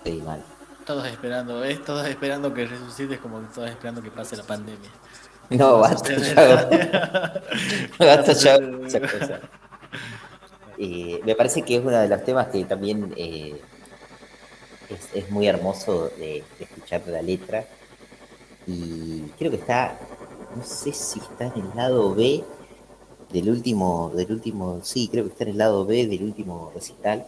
Sí, 0.03 0.21
mal. 0.25 0.43
Todos 0.85 1.07
esperando, 1.07 1.63
es 1.63 1.83
todos 1.85 2.07
esperando 2.07 2.53
que 2.53 2.65
resucites 2.65 3.19
como 3.19 3.39
que 3.41 3.47
todos 3.53 3.69
esperando 3.69 4.01
que 4.01 4.11
pase 4.11 4.35
la 4.35 4.43
pandemia. 4.43 4.89
No, 5.49 5.77
basta 5.79 6.15
ya. 6.15 6.59
basta 7.99 8.33
ya. 8.33 9.39
Eh, 10.77 11.21
me 11.23 11.35
parece 11.35 11.61
que 11.61 11.75
es 11.75 11.81
uno 11.81 11.91
de 11.91 12.07
los 12.07 12.23
temas 12.23 12.47
que 12.47 12.65
también 12.65 13.13
eh, 13.15 13.61
es, 14.89 15.09
es 15.13 15.29
muy 15.29 15.47
hermoso 15.47 16.09
de, 16.17 16.43
de 16.57 16.63
escuchar 16.65 17.01
la 17.07 17.21
letra. 17.21 17.63
Y 18.65 19.21
creo 19.37 19.51
que 19.51 19.57
está, 19.57 19.97
no 20.55 20.63
sé 20.63 20.91
si 20.93 21.19
está 21.19 21.45
en 21.45 21.61
el 21.61 21.75
lado 21.75 22.15
B 22.15 22.43
del 23.33 23.49
último, 23.49 24.11
del 24.15 24.31
último, 24.31 24.79
sí, 24.83 25.09
creo 25.11 25.25
que 25.25 25.31
está 25.31 25.43
en 25.43 25.49
el 25.51 25.57
lado 25.57 25.85
B 25.85 26.07
del 26.07 26.23
último 26.23 26.71
recital, 26.73 27.25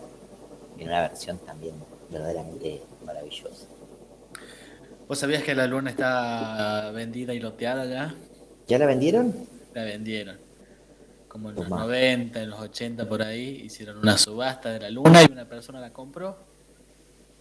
en 0.77 0.87
una 0.87 1.01
versión 1.01 1.39
también 1.39 1.75
verdaderamente 2.09 2.81
maravillosa. 3.05 3.65
¿Vos 5.07 5.19
sabías 5.19 5.43
que 5.43 5.53
la 5.55 5.67
luna 5.67 5.89
está 5.89 6.91
vendida 6.91 7.33
y 7.33 7.39
loteada 7.39 7.85
ya? 7.85 8.15
¿Ya 8.67 8.77
la 8.79 8.85
vendieron? 8.85 9.33
La 9.73 9.83
vendieron. 9.83 10.37
Como 11.27 11.49
en 11.49 11.55
los 11.55 11.65
Toma. 11.65 11.81
90, 11.81 12.41
en 12.41 12.49
los 12.49 12.59
80 12.59 13.07
por 13.09 13.21
ahí, 13.21 13.61
hicieron 13.65 13.97
una 13.97 14.17
subasta 14.17 14.71
de 14.71 14.79
la 14.79 14.89
luna 14.89 15.21
y 15.23 15.31
una 15.31 15.47
persona 15.47 15.79
la 15.81 15.91
compró 15.91 16.37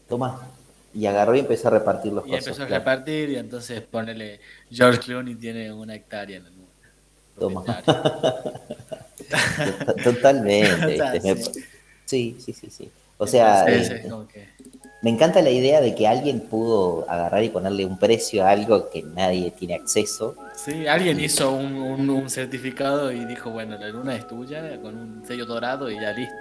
Toma. 0.09 0.49
Y 0.93 1.07
agarró 1.07 1.35
y 1.35 1.41
empezó 1.41 1.69
a 1.69 1.73
repartir 1.73 2.13
los 2.13 2.27
y 2.27 2.31
cosas. 2.31 2.47
empezó 2.47 2.63
a 2.63 2.67
claro. 2.67 2.81
repartir 2.81 3.31
y 3.31 3.37
entonces 3.37 3.81
ponele 3.83 4.41
George 4.71 5.01
Clooney 5.01 5.35
tiene 5.37 5.73
una 5.73 5.95
hectárea 5.95 6.37
en 6.39 6.45
la 6.45 6.51
luna. 6.51 6.65
Toma. 6.65 6.69
Propietario. 6.69 7.23
To- 7.23 7.24
Totalmente. 10.05 10.95
O 10.95 10.97
sea, 10.97 11.13
¿viste? 11.13 11.35
Me- 11.35 11.43
sí. 11.43 11.65
Sí, 12.07 12.37
sí, 12.39 12.53
sí, 12.53 12.71
sí. 12.71 12.91
O 13.17 13.27
sea, 13.27 13.65
Entonces, 13.67 14.05
eh, 14.05 14.11
que- 14.29 14.49
me 15.03 15.11
encanta 15.11 15.43
la 15.43 15.51
idea 15.51 15.81
de 15.81 15.95
que 15.95 16.07
alguien 16.07 16.41
pudo 16.41 17.05
agarrar 17.09 17.43
y 17.45 17.51
ponerle 17.51 17.85
un 17.87 17.99
precio 17.99 18.45
a 18.45 18.51
algo 18.51 18.91
que 18.91 19.03
nadie 19.03 19.51
tiene 19.51 19.75
acceso. 19.75 20.37
Sí, 20.55 20.87
alguien 20.87 21.21
hizo 21.21 21.53
un, 21.53 21.75
un- 21.75 22.11
un 22.11 22.31
certificado 22.31 23.13
y 23.13 23.25
dijo, 23.25 23.51
bueno, 23.51 23.77
la 23.79 23.89
luna 23.89 24.17
es 24.17 24.27
tuya, 24.27 24.81
con 24.81 24.97
un 24.97 25.25
sello 25.27 25.47
dorado 25.47 25.91
y 25.91 26.01
ya 26.01 26.13
listo. 26.13 26.35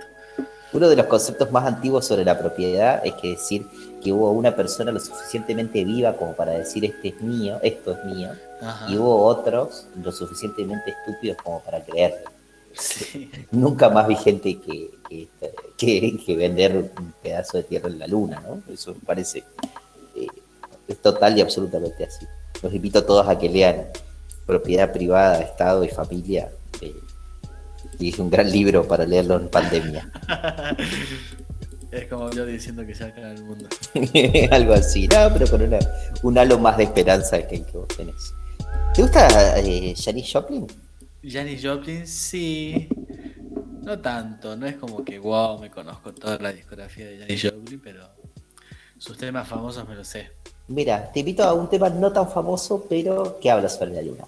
Uno 0.73 0.89
de 0.89 0.95
los 0.95 1.05
conceptos 1.05 1.51
más 1.51 1.65
antiguos 1.65 2.05
sobre 2.07 2.25
la 2.25 2.37
propiedad 2.37 3.05
es 3.05 3.13
que 3.15 3.31
decir 3.31 3.65
que 4.03 4.11
hubo 4.11 4.31
una 4.31 4.55
persona 4.55 4.91
lo 4.91 4.99
suficientemente 4.99 5.83
viva 5.85 6.15
como 6.17 6.33
para 6.35 6.51
decir 6.51 6.83
este 6.85 7.09
es 7.09 7.21
mío, 7.21 7.59
esto 7.63 7.93
es 7.93 8.03
mío, 8.05 8.29
Ajá. 8.61 8.91
y 8.91 8.97
hubo 8.97 9.25
otros 9.25 9.87
lo 10.03 10.11
suficientemente 10.11 10.91
estúpidos 10.91 11.37
como 11.43 11.61
para 11.61 11.81
creerlo. 11.83 12.29
Sí. 12.73 13.29
Nunca 13.51 13.89
más 13.89 14.07
vi 14.07 14.15
gente 14.15 14.59
que, 14.59 14.89
que, 15.09 15.27
que- 15.77 16.17
que 16.25 16.35
vender 16.35 16.75
un 16.77 17.13
pedazo 17.21 17.57
de 17.57 17.63
tierra 17.63 17.87
en 17.89 17.99
la 17.99 18.07
luna, 18.07 18.41
¿no? 18.47 18.61
Eso 18.73 18.93
me 18.93 18.99
parece 19.01 19.43
eh, 20.15 20.27
es 20.87 20.97
total 21.01 21.37
y 21.37 21.41
absolutamente 21.41 22.03
así. 22.05 22.25
Los 22.61 22.73
invito 22.73 22.99
a 22.99 23.05
todos 23.05 23.27
a 23.27 23.37
que 23.37 23.47
lean 23.49 23.85
Propiedad 24.45 24.91
Privada, 24.91 25.39
Estado 25.39 25.83
y 25.83 25.89
Familia. 25.89 26.49
eh, 26.81 26.93
y 27.99 28.09
es 28.09 28.17
un 28.19 28.29
gran 28.29 28.51
libro 28.51 28.85
para 28.87 29.05
leerlo 29.05 29.35
en 29.37 29.47
pandemia. 29.49 30.11
Es 31.93 32.07
como 32.07 32.31
yo 32.31 32.43
diciendo 32.45 32.83
que 32.87 32.95
se 32.95 33.03
acaba 33.03 33.31
el 33.31 33.43
mundo. 33.43 33.69
Algo 34.51 34.73
así, 34.73 35.07
no, 35.07 35.31
pero 35.31 35.47
con 35.47 35.61
una, 35.61 35.77
un 36.23 36.37
halo 36.39 36.57
más 36.57 36.77
de 36.77 36.85
esperanza 36.85 37.47
que 37.47 37.57
el 37.57 37.65
que 37.65 37.77
vos 37.77 37.87
tenés. 37.89 38.33
¿Te 38.95 39.03
gusta 39.03 39.59
eh, 39.59 39.93
Janis 39.95 40.31
Joplin? 40.33 40.65
Janis 41.23 41.61
Joplin, 41.63 42.07
sí. 42.07 42.87
No 43.83 43.99
tanto, 43.99 44.55
no 44.55 44.65
es 44.65 44.75
como 44.77 45.05
que 45.05 45.19
wow, 45.19 45.59
me 45.59 45.69
conozco 45.69 46.13
toda 46.13 46.39
la 46.39 46.51
discografía 46.51 47.05
de 47.05 47.19
Janis 47.19 47.43
Joplin, 47.43 47.79
pero 47.79 48.09
sus 48.97 49.15
temas 49.15 49.47
famosos 49.47 49.87
me 49.87 49.93
los 49.93 50.07
sé. 50.07 50.31
Mira, 50.69 51.11
te 51.11 51.19
invito 51.19 51.43
a 51.43 51.53
un 51.53 51.69
tema 51.69 51.89
no 51.89 52.11
tan 52.11 52.27
famoso, 52.27 52.87
pero 52.89 53.37
que 53.39 53.51
habla 53.51 53.69
sobre 53.69 53.91
la 53.91 54.01
luna. 54.01 54.25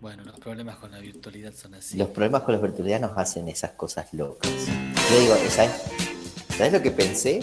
Bueno, 0.00 0.24
los 0.24 0.38
problemas 0.38 0.76
con 0.76 0.90
la 0.90 0.98
virtualidad 0.98 1.54
son 1.54 1.74
así. 1.74 1.96
Los 1.96 2.08
problemas 2.08 2.42
con 2.42 2.54
la 2.54 2.60
virtualidad 2.60 3.00
nos 3.00 3.16
hacen 3.16 3.48
esas 3.48 3.72
cosas 3.72 4.12
locas. 4.12 4.50
Yo 5.10 5.20
digo, 5.20 5.34
¿sabes, 5.48 5.72
¿sabes 6.56 6.72
lo 6.72 6.82
que 6.82 6.90
pensé? 6.90 7.40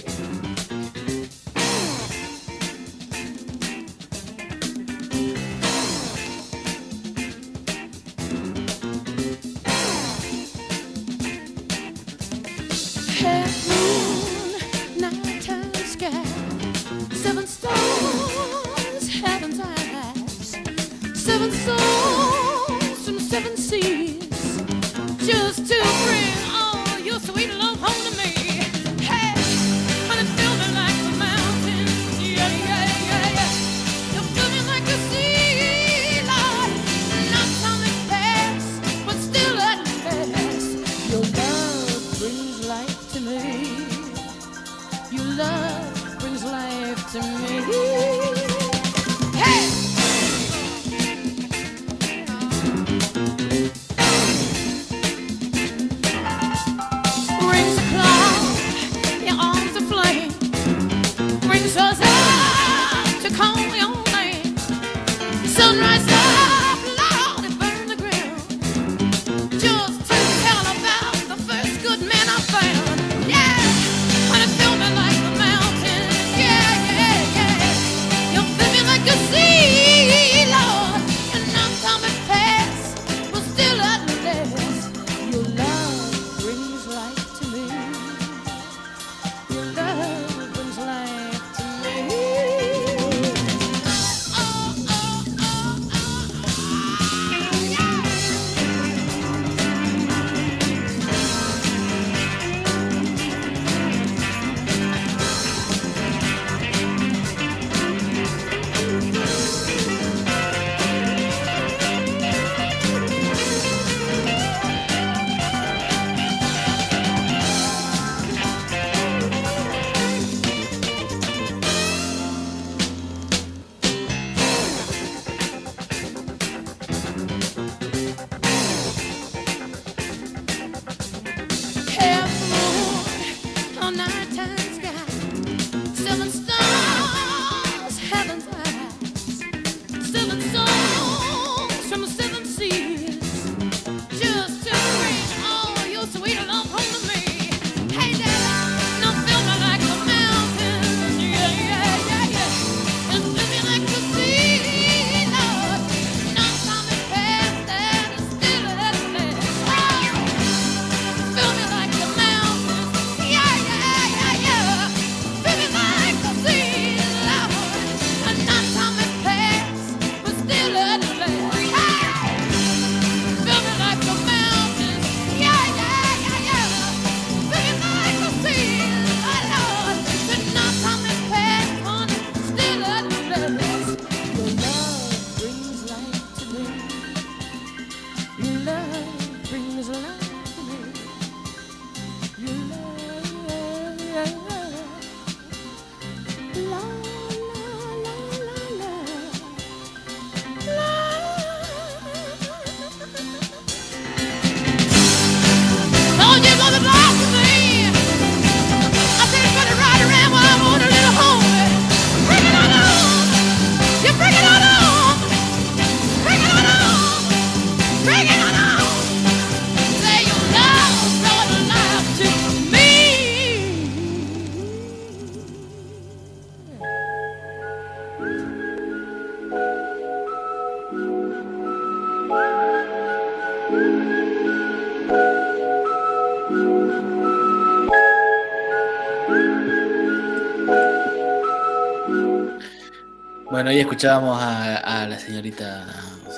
Escuchábamos 243.83 244.37
a, 244.41 245.05
la 245.09 245.19
señorita, 245.19 245.85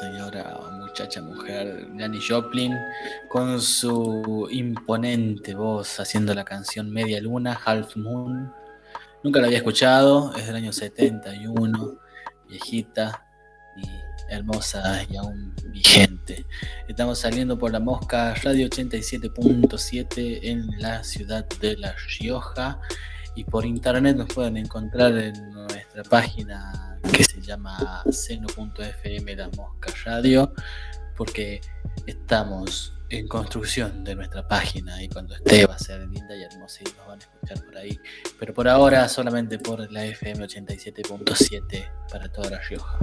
señora, 0.01 0.59
muchacha, 0.79 1.21
mujer, 1.21 1.87
Janis 1.95 2.25
Joplin, 2.27 2.75
con 3.29 3.61
su 3.61 4.47
imponente 4.49 5.53
voz 5.53 5.99
haciendo 5.99 6.33
la 6.33 6.43
canción 6.43 6.89
Media 6.89 7.21
Luna, 7.21 7.59
Half 7.63 7.97
Moon. 7.97 8.51
Nunca 9.23 9.41
la 9.41 9.45
había 9.45 9.59
escuchado, 9.59 10.35
es 10.35 10.47
del 10.47 10.55
año 10.55 10.73
71, 10.73 11.99
viejita 12.49 13.27
y 13.77 13.87
hermosa 14.33 15.03
y 15.07 15.15
aún 15.15 15.53
vigente. 15.67 16.47
Estamos 16.87 17.19
saliendo 17.19 17.59
por 17.59 17.71
la 17.71 17.79
Mosca 17.79 18.33
Radio 18.43 18.67
87.7 18.67 20.39
en 20.41 20.67
la 20.79 21.03
ciudad 21.03 21.45
de 21.61 21.77
La 21.77 21.93
Rioja 22.19 22.79
y 23.35 23.43
por 23.43 23.67
internet 23.67 24.17
nos 24.17 24.29
pueden 24.33 24.57
encontrar 24.57 25.15
en 25.15 25.51
nuestra 25.51 26.01
página 26.03 26.84
que 27.11 27.23
se 27.23 27.41
llama 27.41 28.03
seno.fm 28.09 29.35
La 29.35 29.49
Mosca 29.49 29.91
Radio 30.05 30.53
porque 31.15 31.61
estamos 32.05 32.93
en 33.09 33.27
construcción 33.27 34.03
de 34.03 34.15
nuestra 34.15 34.47
página 34.47 35.01
y 35.01 35.09
cuando 35.09 35.35
esté 35.35 35.65
va 35.65 35.75
a 35.75 35.79
ser 35.79 36.07
linda 36.07 36.35
y 36.35 36.43
hermosa 36.43 36.81
y 36.81 36.97
nos 36.97 37.07
van 37.07 37.19
a 37.19 37.23
escuchar 37.23 37.65
por 37.65 37.77
ahí. 37.77 37.99
Pero 38.39 38.53
por 38.53 38.67
ahora 38.67 39.07
solamente 39.07 39.59
por 39.59 39.91
la 39.91 40.05
FM 40.05 40.45
87.7 40.45 41.89
para 42.11 42.31
toda 42.31 42.49
La 42.49 42.59
Rioja. 42.59 42.99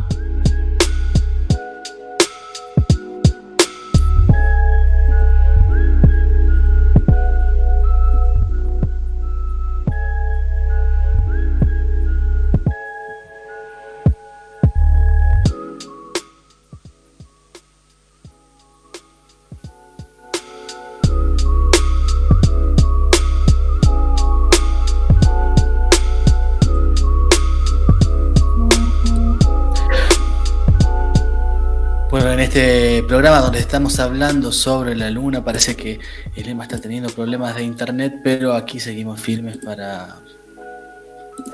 Este 32.42 33.02
programa 33.08 33.40
donde 33.40 33.58
estamos 33.58 33.98
hablando 33.98 34.52
sobre 34.52 34.94
la 34.96 35.10
luna, 35.10 35.44
parece 35.44 35.76
que 35.76 35.98
el 36.36 36.48
Emma 36.48 36.64
está 36.64 36.78
teniendo 36.78 37.08
problemas 37.10 37.54
de 37.56 37.62
internet, 37.64 38.14
pero 38.22 38.54
aquí 38.54 38.80
seguimos 38.80 39.20
firmes 39.20 39.58
para. 39.58 40.16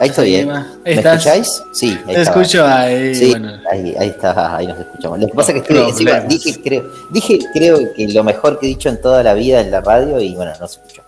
Ahí 0.01 0.09
estoy. 0.09 0.35
Emma, 0.35 0.66
¿Me 0.85 0.92
escucháis? 0.94 1.62
Sí, 1.72 1.96
ahí 2.07 2.14
Te 2.14 2.20
estaba. 2.22 2.40
escucho 2.42 2.66
ahí. 2.66 3.14
Sí, 3.14 3.31
bueno. 3.31 3.53
ahí, 3.70 3.94
ahí 3.98 4.09
está, 4.09 4.57
ahí 4.57 4.66
nos 4.66 4.79
escuchamos. 4.79 5.18
Lo 5.20 5.27
que 5.29 5.35
pasa 5.35 5.53
es 5.53 5.62
que 5.62 5.72
estoy, 5.72 5.88
encima, 5.90 6.20
dije, 6.20 6.61
creo, 6.62 6.85
dije, 7.11 7.38
creo 7.53 7.79
que 7.94 8.09
lo 8.09 8.24
mejor 8.24 8.59
que 8.59 8.66
he 8.66 8.68
dicho 8.68 8.88
en 8.88 9.01
toda 9.01 9.22
la 9.22 9.35
vida 9.35 9.61
en 9.61 9.70
la 9.70 9.81
radio 9.81 10.20
y 10.20 10.35
bueno, 10.35 10.53
no 10.61 10.68
se 10.68 10.79
escuchó. 10.81 11.03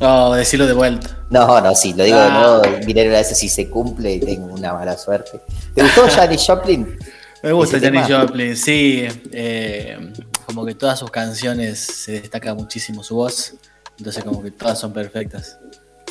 Oh, 0.00 0.34
decirlo 0.34 0.66
de 0.66 0.72
vuelta. 0.72 1.16
No, 1.30 1.60
no, 1.60 1.74
sí, 1.74 1.92
lo 1.94 2.04
digo 2.04 2.16
de 2.18 2.24
Ah. 2.24 2.60
nuevo, 2.62 2.78
miré 2.86 3.06
a 3.08 3.18
veces 3.18 3.38
si 3.38 3.48
se 3.48 3.68
cumple 3.68 4.14
y 4.14 4.20
tengo 4.20 4.46
una 4.52 4.72
mala 4.72 4.96
suerte. 4.96 5.40
¿Te 5.74 5.82
gustó 5.82 6.06
Janis 6.08 6.44
Joplin? 6.46 6.98
Me 7.42 7.52
gusta 7.52 7.80
Janis. 7.80 8.06
Joplin, 8.08 8.56
sí. 8.56 9.06
eh, 9.32 10.12
como 10.46 10.64
que 10.64 10.74
todas 10.74 10.98
sus 10.98 11.10
canciones 11.10 11.78
se 11.78 12.12
destaca 12.20 12.54
muchísimo 12.54 13.02
su 13.02 13.16
voz. 13.16 13.54
Entonces, 13.98 14.22
como 14.24 14.42
que 14.42 14.50
todas 14.50 14.78
son 14.78 14.92
perfectas. 14.92 15.58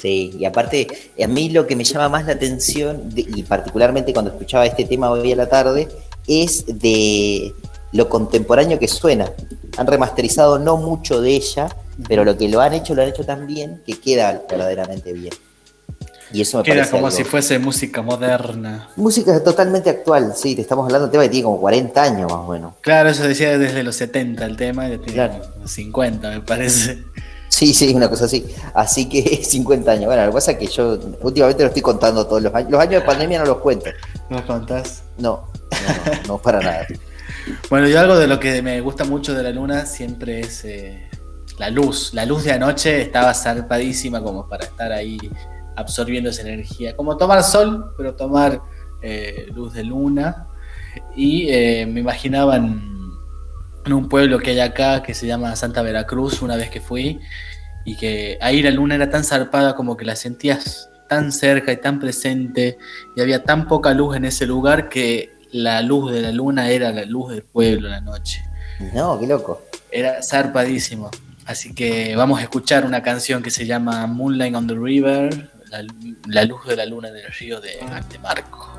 Sí, 0.02 0.36
y 0.38 0.46
aparte, 0.46 0.88
a 1.24 1.28
mí 1.28 1.50
lo 1.50 1.68
que 1.68 1.76
me 1.76 1.84
llama 1.84 2.10
más 2.10 2.26
la 2.26 2.34
atención, 2.34 3.10
de- 3.14 3.22
y 3.22 3.44
particularmente 3.44 4.14
cuando 4.14 4.32
escuchaba 4.32 4.66
este 4.66 4.86
tema 4.86 5.12
hoy 5.12 5.32
a 5.32 5.36
la 5.36 5.48
tarde, 5.48 5.88
es 6.28 6.66
de 6.68 7.54
lo 7.92 8.10
contemporáneo 8.10 8.80
que 8.80 8.88
suena. 8.88 9.32
Han 9.78 9.88
remasterizado 9.88 10.58
no 10.60 10.78
mucho 10.78 11.22
de 11.22 11.32
ella, 11.36 11.70
pero 12.08 12.26
lo 12.26 12.36
que 12.38 12.50
lo 12.50 12.62
han 12.62 12.74
hecho, 12.74 12.96
lo 12.96 13.04
han 13.04 13.10
hecho 13.10 13.24
tan 13.26 13.46
bien 13.48 13.82
que 13.86 14.00
queda 14.00 14.42
verdaderamente 14.50 15.14
bien. 15.14 15.34
Y 16.34 16.42
eso 16.42 16.58
me 16.60 16.64
Queda 16.64 16.76
parece 16.76 16.92
como 16.92 17.08
algo- 17.08 17.18
si 17.18 17.24
fuese 17.24 17.60
música 17.60 18.02
moderna. 18.02 18.90
Música 18.96 19.44
totalmente 19.44 19.90
actual, 19.90 20.34
sí, 20.36 20.56
te 20.56 20.62
estamos 20.62 20.86
hablando 20.86 21.06
de 21.06 21.10
un 21.10 21.12
tema 21.12 21.24
que 21.24 21.30
tiene 21.30 21.44
como 21.44 21.60
40 21.60 22.04
años 22.04 22.32
más 22.32 22.48
o 22.48 22.52
menos. 22.52 22.74
Claro, 22.82 23.10
eso 23.10 23.24
decía 23.24 23.58
desde 23.58 23.84
los 23.84 23.96
70 23.96 24.46
el 24.46 24.56
tema, 24.58 24.88
y 24.88 24.98
tiene 24.98 25.14
Claro. 25.14 25.34
como 25.54 25.68
50, 25.68 26.30
me 26.30 26.42
parece. 26.42 27.04
Sí, 27.50 27.74
sí, 27.74 27.94
una 27.94 28.10
cosa 28.10 28.26
así. 28.26 28.46
Así 28.74 29.10
que 29.10 29.22
50 29.44 29.92
años. 29.92 30.06
Bueno, 30.06 30.22
lo 30.24 30.30
que 30.32 30.36
pasa 30.36 30.52
es 30.52 30.58
que 30.58 30.68
yo 30.68 30.98
últimamente 31.22 31.64
lo 31.64 31.68
estoy 31.68 31.82
contando 31.82 32.26
todos 32.26 32.42
los 32.42 32.56
años. 32.56 32.72
Los 32.72 32.80
años 32.80 33.02
de 33.02 33.08
pandemia 33.08 33.40
no 33.40 33.46
los 33.46 33.58
cuento. 33.58 33.90
¿Nos 34.30 34.44
contás? 34.44 35.04
No, 35.18 35.50
no, 35.72 36.12
no, 36.14 36.28
no, 36.28 36.38
para 36.38 36.60
nada. 36.62 36.88
Bueno, 37.70 37.88
yo 37.88 38.00
algo 38.00 38.18
de 38.18 38.28
lo 38.28 38.40
que 38.40 38.62
me 38.62 38.80
gusta 38.82 39.04
mucho 39.04 39.34
de 39.34 39.44
la 39.44 39.50
luna 39.52 39.86
siempre 39.86 40.40
es 40.40 40.64
eh, 40.64 41.10
la 41.58 41.70
luz. 41.70 42.14
La 42.14 42.26
luz 42.26 42.44
de 42.46 42.54
anoche 42.54 43.02
estaba 43.02 43.34
zarpadísima 43.34 44.22
como 44.24 44.48
para 44.48 44.64
estar 44.66 44.92
ahí 44.94 45.18
absorbiendo 45.82 46.30
esa 46.30 46.42
energía. 46.42 46.96
Como 46.96 47.18
tomar 47.18 47.44
sol, 47.44 47.94
pero 47.98 48.16
tomar 48.16 48.62
eh, 49.02 49.48
luz 49.54 49.74
de 49.74 49.84
luna. 49.84 50.48
Y 51.16 51.48
eh, 51.50 51.86
me 51.86 52.00
imaginaba 52.00 52.58
en, 52.58 52.82
en 53.86 53.94
un 53.94 54.10
pueblo 54.10 54.40
que 54.40 54.52
hay 54.52 54.60
acá 54.60 55.04
que 55.04 55.14
se 55.14 55.28
llama 55.28 55.56
Santa 55.56 55.82
Veracruz, 55.82 56.42
una 56.42 56.56
vez 56.56 56.70
que 56.70 56.82
fui, 56.82 57.20
y 57.86 57.96
que 57.96 58.38
ahí 58.42 58.62
la 58.62 58.72
luna 58.72 58.96
era 58.96 59.10
tan 59.10 59.24
zarpada 59.24 59.76
como 59.76 59.98
que 59.98 60.06
la 60.06 60.16
sentías 60.16 60.90
tan 61.08 61.32
cerca 61.32 61.74
y 61.74 61.78
tan 61.78 62.00
presente, 62.00 62.78
y 63.16 63.22
había 63.22 63.44
tan 63.44 63.68
poca 63.68 63.94
luz 63.94 64.16
en 64.16 64.26
ese 64.26 64.46
lugar 64.46 64.88
que 64.88 65.34
la 65.52 65.82
luz 65.82 66.12
de 66.12 66.22
la 66.22 66.32
luna 66.32 66.70
era 66.70 66.92
la 66.92 67.04
luz 67.04 67.32
del 67.32 67.44
pueblo 67.44 67.88
en 67.88 67.92
la 67.92 68.02
noche. 68.02 68.44
No, 68.94 69.20
qué 69.20 69.28
loco. 69.28 69.62
Era 69.92 70.24
zarpadísimo. 70.24 71.12
Así 71.46 71.74
que 71.74 72.16
vamos 72.16 72.40
a 72.40 72.44
escuchar 72.44 72.86
una 72.86 73.04
canción 73.04 73.44
que 73.44 73.52
se 73.52 73.66
llama 73.66 74.08
Moonlight 74.08 74.56
on 74.56 74.68
the 74.68 74.76
River, 74.76 75.51
la, 75.72 76.44
luz 76.44 76.66
de 76.66 76.76
la 76.76 76.86
luna 76.86 77.10
en 77.10 77.18
el 77.18 77.32
río 77.32 77.62
de 77.62 77.80
Marco. 78.22 78.70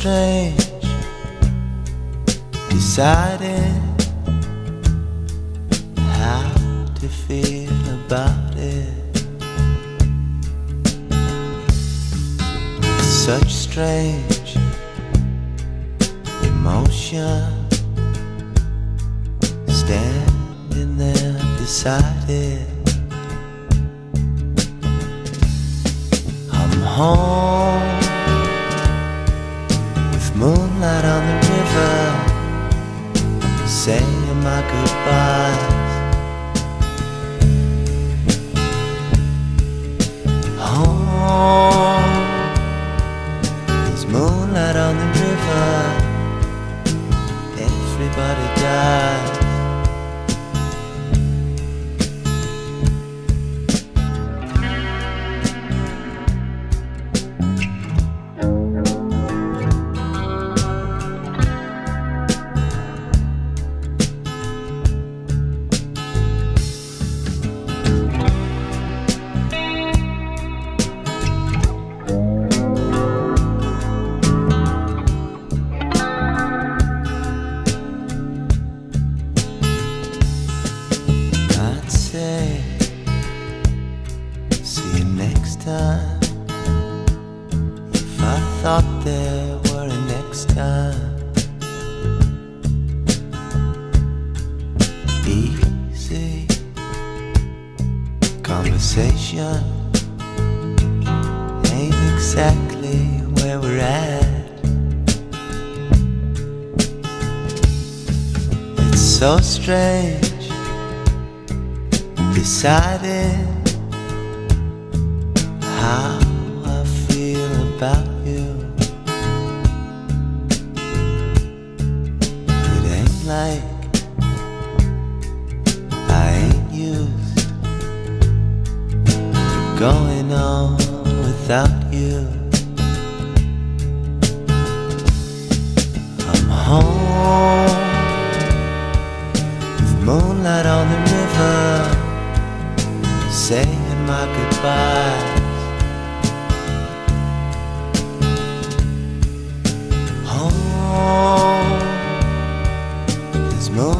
Strange 0.00 0.56
deciding 2.70 3.82
how 6.16 6.50
to 6.94 7.06
feel 7.06 7.70
about 8.06 8.54
it. 8.56 8.94
Such 13.02 13.52
strange 13.52 14.56
emotion, 16.44 17.68
standing 19.68 20.96
there 20.96 21.38
beside 21.58 22.30
it. 22.30 22.66
I'm 26.50 26.80
home 26.80 27.99
moonlight 30.80 31.04
on 31.04 31.26
the 31.26 31.34
river 31.52 31.94
saying 33.66 34.42
my 34.42 34.62
goodbyes. 34.72 35.92
Home, 40.58 41.04
there's 43.66 44.06
moonlight 44.06 44.76
on 44.76 44.96
the 44.96 45.06
river. 45.20 45.68
Everybody 47.58 48.46
dies. 48.62 49.39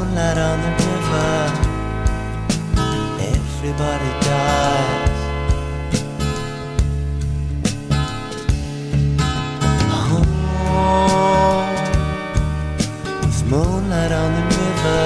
Moonlight 0.01 0.39
on 0.39 0.59
the 0.63 0.71
river. 0.85 1.33
Everybody 3.35 4.11
dies. 4.25 5.21
Home, 10.09 10.37
with 13.21 13.41
moonlight 13.53 14.13
on 14.13 14.31
the 14.39 14.45
river, 14.57 15.05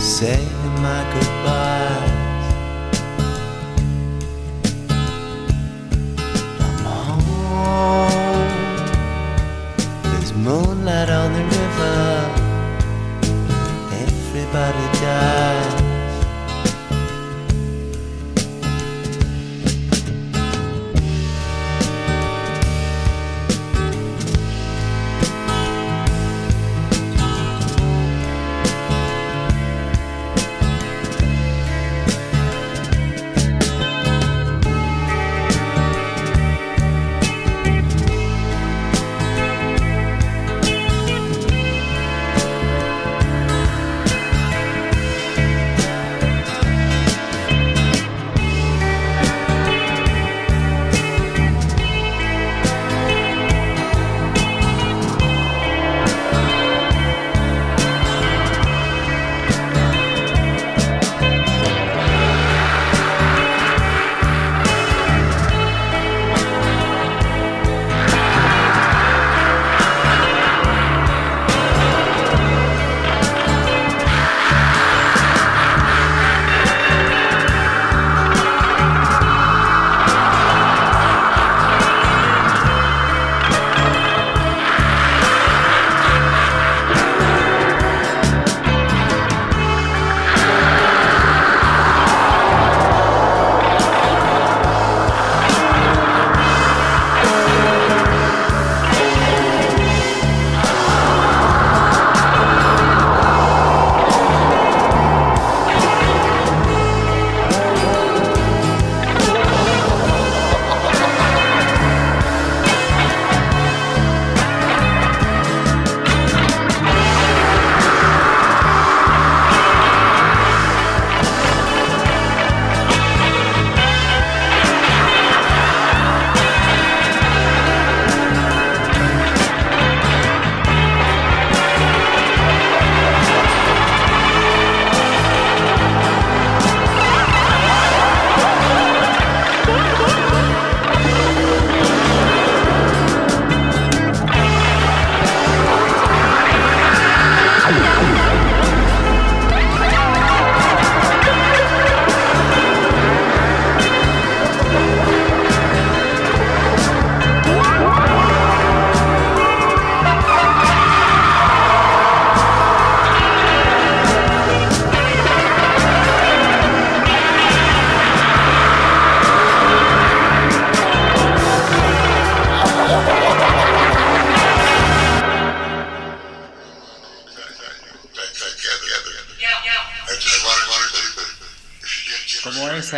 saying 0.00 0.72
my 0.86 1.00
goodbyes. 1.12 2.46
I'm 6.64 6.78
home. 6.94 8.50
There's 10.02 10.32
moonlight 10.32 11.10
on 11.10 11.32
the 11.34 11.42
river. 11.42 11.57
Everybody 14.50 14.98
dies. 14.98 15.77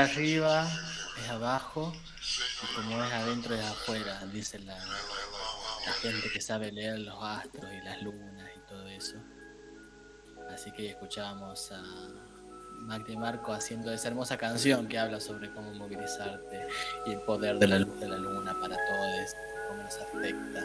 Arriba, 0.00 0.66
es 1.22 1.30
abajo, 1.30 1.92
y 2.62 2.74
como 2.74 3.04
es 3.04 3.12
adentro, 3.12 3.54
es 3.54 3.64
afuera, 3.64 4.20
dice 4.32 4.58
la, 4.60 4.76
gente 6.02 6.30
que 6.32 6.40
sabe 6.40 6.72
leer 6.72 7.00
los 7.00 7.16
astros 7.22 7.70
y 7.72 7.84
las 7.84 8.02
lunas 8.02 8.48
y 8.56 8.68
todo 8.68 8.86
eso. 8.88 9.16
Así 10.52 10.70
que 10.72 10.90
escuchábamos 10.90 11.70
a 11.72 11.82
Mac 12.80 13.06
de 13.06 13.16
Marco 13.16 13.52
haciendo 13.52 13.92
esa 13.92 14.08
hermosa 14.08 14.36
canción 14.36 14.88
que 14.88 14.98
habla 14.98 15.20
sobre 15.20 15.52
cómo 15.52 15.72
movilizarte 15.74 16.66
y 17.06 17.12
el 17.12 17.20
poder 17.20 17.58
de 17.58 17.66
la 17.66 17.78
luz 17.78 18.00
de 18.00 18.08
la 18.08 18.16
luna 18.16 18.54
para 18.60 18.76
todos, 18.76 19.34
cómo 19.68 19.82
nos 19.82 19.96
afecta. 19.96 20.64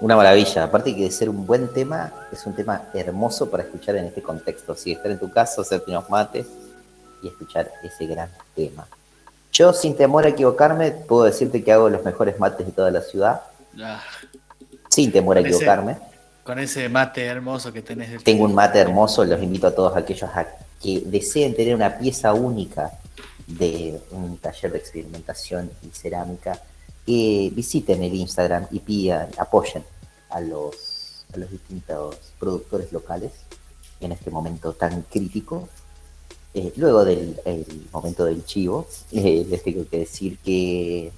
Una 0.00 0.16
maravilla. 0.16 0.64
Aparte 0.64 0.94
que 0.94 1.04
de 1.04 1.10
ser 1.10 1.28
un 1.28 1.46
buen 1.46 1.72
tema, 1.72 2.12
es 2.32 2.44
un 2.46 2.54
tema 2.54 2.88
hermoso 2.94 3.50
para 3.50 3.62
escuchar 3.62 3.96
en 3.96 4.06
este 4.06 4.22
contexto. 4.22 4.74
Sí, 4.74 4.92
estar 4.92 5.10
en 5.10 5.18
tu 5.18 5.30
casa, 5.30 5.60
hacerte 5.60 5.90
unos 5.90 6.08
mates 6.08 6.46
y 7.22 7.28
escuchar 7.28 7.70
ese 7.82 8.06
gran 8.06 8.30
tema. 8.54 8.86
Yo, 9.52 9.72
sin 9.72 9.96
temor 9.96 10.24
a 10.26 10.28
equivocarme, 10.28 10.90
puedo 10.92 11.24
decirte 11.24 11.62
que 11.64 11.72
hago 11.72 11.88
los 11.88 12.04
mejores 12.04 12.38
mates 12.38 12.66
de 12.66 12.72
toda 12.72 12.90
la 12.90 13.02
ciudad, 13.02 13.42
Ah, 13.82 14.02
sin 14.88 15.12
temor 15.12 15.38
a 15.38 15.40
Con 15.40 15.46
ese- 15.48 15.56
equivocarme. 15.56 15.96
con 16.44 16.58
ese 16.58 16.88
mate 16.88 17.24
hermoso 17.24 17.72
que 17.72 17.82
tenés. 17.82 18.10
del- 18.10 18.22
Tengo 18.24 18.44
un 18.44 18.54
mate 18.54 18.78
hermoso, 18.78 19.24
los 19.24 19.42
invito 19.42 19.66
a 19.66 19.74
todos 19.74 19.96
aquellos 19.96 20.28
a 20.34 20.46
que 20.82 21.02
deseen 21.06 21.54
tener 21.54 21.74
una 21.74 21.98
pieza 21.98 22.32
única 22.32 22.90
de 23.46 24.00
un 24.12 24.38
taller 24.38 24.72
de 24.72 24.78
experimentación 24.78 25.70
y 25.82 25.90
cerámica, 25.90 26.60
que 27.06 27.50
visiten 27.52 28.02
el 28.02 28.14
Instagram 28.14 28.66
y 28.70 28.78
pidan, 28.80 29.28
apoyen 29.38 29.84
a 30.30 30.40
los, 30.40 31.24
a 31.34 31.36
los 31.38 31.50
distintos 31.50 32.16
productores 32.38 32.92
locales 32.92 33.32
en 34.00 34.12
este 34.12 34.30
momento 34.30 34.72
tan 34.72 35.02
crítico. 35.02 35.68
Eh, 36.52 36.72
luego 36.76 37.04
del 37.04 37.40
el 37.44 37.64
momento 37.92 38.24
del 38.24 38.44
chivo, 38.44 38.86
eh, 39.12 39.46
les 39.48 39.62
tengo 39.62 39.88
que 39.88 39.98
decir 39.98 40.38
que 40.38 41.12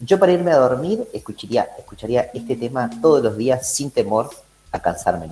yo 0.00 0.18
para 0.18 0.32
irme 0.32 0.50
a 0.50 0.56
dormir 0.56 1.06
escucharía, 1.12 1.68
escucharía 1.78 2.22
este 2.34 2.56
tema 2.56 2.90
todos 3.00 3.22
los 3.22 3.36
días 3.36 3.68
sin 3.68 3.90
temor 3.90 4.30
a 4.72 4.80
cansarme 4.80 5.28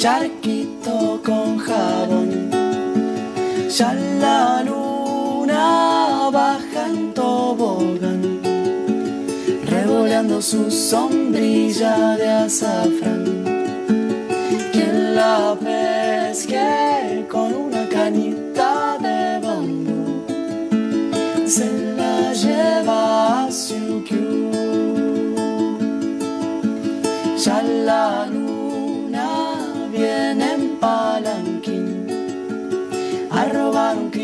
charquito 0.00 1.20
con 1.22 1.58
jabón. 1.58 2.50
Ya 3.68 3.92
la 3.92 4.62
luna 4.64 6.30
baja 6.32 6.86
en 6.86 7.12
tobogán, 7.12 8.40
revoleando 9.66 10.40
su 10.40 10.70
sombrilla 10.70 12.16
de 12.16 12.28
azafrán. 12.28 13.24
Quien 14.72 15.14
la 15.14 15.54
pesque 15.60 17.26
con 17.30 17.54
una 17.54 17.86
cañita 17.90 18.96
de 19.02 19.46
bambú 19.46 20.24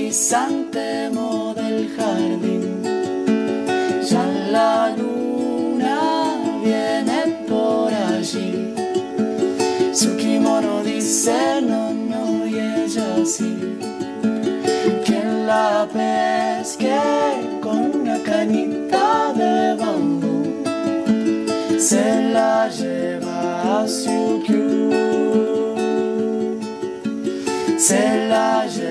crisantemo 0.07 1.53
del 1.57 1.91
jardín. 1.97 2.81
Ya 4.09 4.25
la 4.53 4.95
luna 4.97 5.99
viene 6.63 7.45
por 7.49 7.93
allí. 7.93 8.73
Su 9.93 10.17
kimono 10.17 10.85
dice 10.85 11.61
no, 11.61 11.93
no, 11.93 12.47
y 12.47 12.55
ella 12.57 13.17
sí 13.25 13.57
quien 15.05 15.47
la 15.49 15.89
pesque 15.93 17.01
con 17.61 17.91
una 18.01 18.19
cañita 18.23 19.33
de 19.35 19.75
bambú 19.75 20.63
se 21.81 22.31
la 22.33 22.69
lleva 22.69 23.81
a 23.81 23.89
Siukiu. 23.89 24.87
Se 27.77 28.29
la 28.29 28.67
lleva 28.67 28.86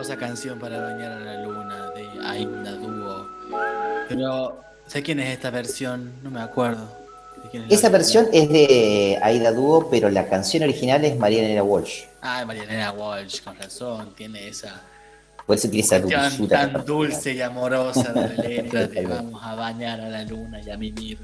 hermosa 0.00 0.16
canción 0.16 0.58
para 0.58 0.80
bañar 0.80 1.12
a 1.12 1.20
la 1.20 1.42
luna 1.44 1.90
de 1.90 2.08
Aina 2.24 2.72
Duo. 2.72 3.28
Pero, 4.08 4.58
¿sé 4.86 5.02
quién 5.02 5.20
es 5.20 5.28
esta 5.28 5.50
versión? 5.50 6.10
No 6.22 6.30
me 6.30 6.40
acuerdo. 6.40 6.88
¿De 7.42 7.50
quién 7.50 7.64
es 7.64 7.72
Esa 7.72 7.90
versión 7.90 8.26
es 8.32 8.48
de 8.48 9.18
Aida 9.22 9.52
Dúo, 9.52 9.90
pero 9.90 10.08
la 10.08 10.26
canción 10.26 10.62
original 10.62 11.04
es 11.04 11.18
Marianela 11.18 11.62
Walsh. 11.62 12.04
Ah, 12.22 12.46
Marianela 12.46 12.92
Walsh, 12.92 13.42
con 13.42 13.54
razón, 13.56 14.14
tiene 14.16 14.48
esa 14.48 14.80
Por 15.44 15.56
eso 15.56 15.68
tiene 15.68 15.84
esa 15.84 16.00
dulzura. 16.00 16.72
tan 16.72 16.82
dulce 16.86 17.34
y 17.34 17.42
amorosa 17.42 18.10
de 18.14 18.20
la 18.36 18.42
letra 18.48 18.86
de 18.86 19.04
vamos 19.04 19.42
a 19.44 19.54
bañar 19.54 20.00
a 20.00 20.08
la 20.08 20.24
luna 20.24 20.62
y 20.62 20.70
a 20.70 20.78
mimir. 20.78 21.18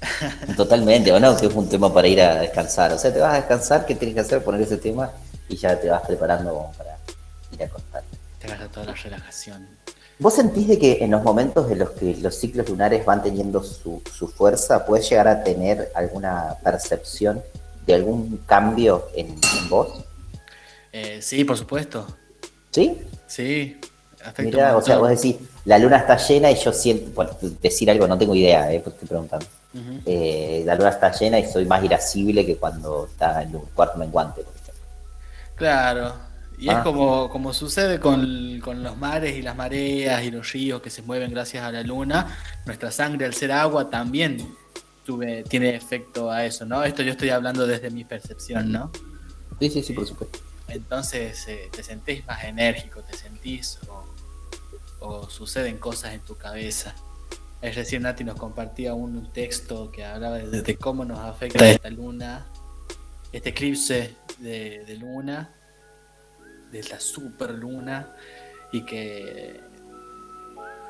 Totalmente, 0.56 1.10
¿o 1.10 1.18
no? 1.18 1.36
Que 1.36 1.46
es 1.46 1.52
un 1.52 1.68
tema 1.68 1.92
para 1.92 2.06
ir 2.06 2.20
a 2.20 2.36
descansar. 2.36 2.92
O 2.92 2.98
sea, 2.98 3.12
te 3.12 3.18
vas 3.18 3.32
a 3.32 3.36
descansar, 3.38 3.84
¿qué 3.84 3.96
tienes 3.96 4.14
que 4.14 4.20
hacer? 4.20 4.44
Poner 4.44 4.60
ese 4.60 4.76
tema 4.76 5.10
y 5.48 5.56
ya 5.56 5.76
te 5.76 5.90
vas 5.90 6.02
preparando 6.06 6.70
para 6.78 6.93
ir 7.54 7.62
a 7.62 7.66
acostar. 7.66 8.02
Te 8.38 8.46
agarra 8.46 8.68
toda 8.68 8.86
la 8.86 8.94
relajación. 8.94 9.68
¿Vos 10.18 10.34
sentís 10.34 10.68
de 10.68 10.78
que 10.78 10.98
en 11.04 11.10
los 11.10 11.22
momentos 11.22 11.70
en 11.70 11.80
los 11.80 11.90
que 11.90 12.16
los 12.16 12.36
ciclos 12.36 12.68
lunares 12.68 13.04
van 13.04 13.22
teniendo 13.22 13.62
su, 13.62 14.00
su 14.16 14.28
fuerza, 14.28 14.86
puedes 14.86 15.08
llegar 15.10 15.26
a 15.26 15.42
tener 15.42 15.90
alguna 15.94 16.54
percepción 16.62 17.42
de 17.86 17.94
algún 17.94 18.40
cambio 18.46 19.08
en, 19.14 19.28
en 19.28 19.68
vos? 19.68 20.04
Eh, 20.92 21.20
sí, 21.20 21.44
por 21.44 21.56
supuesto. 21.56 22.06
¿Sí? 22.70 23.00
Sí. 23.26 23.80
Mirá, 24.38 24.76
o 24.76 24.82
sea, 24.82 24.98
vos 24.98 25.10
decís, 25.10 25.36
la 25.64 25.78
luna 25.78 25.98
está 25.98 26.16
llena 26.16 26.50
y 26.50 26.56
yo 26.56 26.72
siento, 26.72 27.10
bueno, 27.14 27.32
decir 27.60 27.90
algo, 27.90 28.06
no 28.06 28.16
tengo 28.16 28.34
idea, 28.34 28.72
eh, 28.72 28.80
porque 28.80 28.96
estoy 28.96 29.08
preguntando. 29.08 29.46
Eh, 30.06 30.62
la 30.64 30.76
luna 30.76 30.90
está 30.90 31.10
llena 31.10 31.38
y 31.40 31.50
soy 31.50 31.66
más 31.66 31.82
irascible 31.82 32.46
que 32.46 32.56
cuando 32.56 33.06
está 33.10 33.42
en 33.42 33.56
un 33.56 33.66
cuarto 33.74 33.98
menguante, 33.98 34.42
por 34.42 34.54
ejemplo. 34.54 34.84
Claro. 35.56 36.14
Y 36.58 36.68
Ah. 36.68 36.78
es 36.78 36.84
como, 36.84 37.28
como 37.30 37.52
sucede 37.52 37.98
con, 38.00 38.60
con 38.60 38.82
los 38.82 38.96
mares 38.96 39.36
y 39.36 39.42
las 39.42 39.56
mareas 39.56 40.22
y 40.24 40.30
los 40.30 40.50
ríos 40.52 40.80
que 40.80 40.90
se 40.90 41.02
mueven 41.02 41.30
gracias 41.32 41.64
a 41.64 41.72
la 41.72 41.82
luna. 41.82 42.36
Nuestra 42.66 42.90
sangre, 42.90 43.26
al 43.26 43.34
ser 43.34 43.52
agua, 43.52 43.90
también 43.90 44.54
tuve, 45.04 45.42
tiene 45.44 45.74
efecto 45.74 46.30
a 46.30 46.44
eso, 46.44 46.64
¿no? 46.64 46.82
Esto 46.84 47.02
yo 47.02 47.10
estoy 47.12 47.30
hablando 47.30 47.66
desde 47.66 47.90
mi 47.90 48.04
percepción, 48.04 48.70
¿no? 48.72 48.90
Sí, 49.60 49.68
sí, 49.70 49.82
sí, 49.82 49.92
por 49.92 50.06
supuesto. 50.06 50.38
Entonces 50.68 51.46
eh, 51.48 51.68
te 51.70 51.82
sentís 51.82 52.26
más 52.26 52.42
enérgico, 52.44 53.02
te 53.02 53.16
sentís 53.16 53.78
o, 53.88 54.04
o 55.06 55.28
suceden 55.28 55.76
cosas 55.78 56.14
en 56.14 56.20
tu 56.20 56.36
cabeza. 56.36 56.94
ahí 57.62 57.70
recién 57.72 58.02
Nati 58.02 58.24
nos 58.24 58.36
compartía 58.36 58.94
un, 58.94 59.16
un 59.16 59.32
texto 59.32 59.90
que 59.90 60.04
hablaba 60.04 60.38
de, 60.38 60.62
de 60.62 60.76
cómo 60.76 61.04
nos 61.04 61.18
afecta 61.18 61.68
esta 61.68 61.90
luna, 61.90 62.46
este 63.32 63.50
eclipse 63.50 64.14
de, 64.38 64.84
de 64.86 64.96
luna, 64.96 65.50
de 66.82 66.88
la 66.88 67.00
super 67.00 67.50
luna, 67.50 68.08
y 68.72 68.84
que 68.84 69.60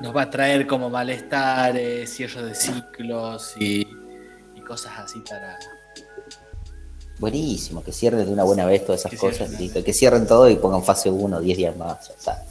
nos 0.01 0.15
va 0.15 0.23
a 0.23 0.29
traer 0.29 0.67
como 0.67 0.89
malestares, 0.89 2.13
cierre 2.13 2.43
de 2.43 2.55
ciclos 2.55 3.53
y, 3.57 3.87
y 4.55 4.61
cosas 4.61 4.93
así 4.97 5.19
para, 5.19 5.57
Buenísimo, 7.17 7.81
que 7.81 7.93
cierren 7.93 8.25
de 8.25 8.31
una 8.31 8.43
buena 8.43 8.65
vez 8.65 8.85
todas 8.85 9.01
esas 9.01 9.11
Que 9.11 9.17
cosas, 9.17 9.37
cierren, 9.37 9.57
listo, 9.57 9.83
que 9.83 9.93
cierren 9.93 10.27
todo 10.27 10.49
y 10.49 10.55
pongan 10.57 10.83
fase 10.83 11.09
1, 11.09 11.39
10 11.39 11.57
días 11.57 11.77
más, 11.77 12.09
ya 12.09 12.13
está. 12.13 12.45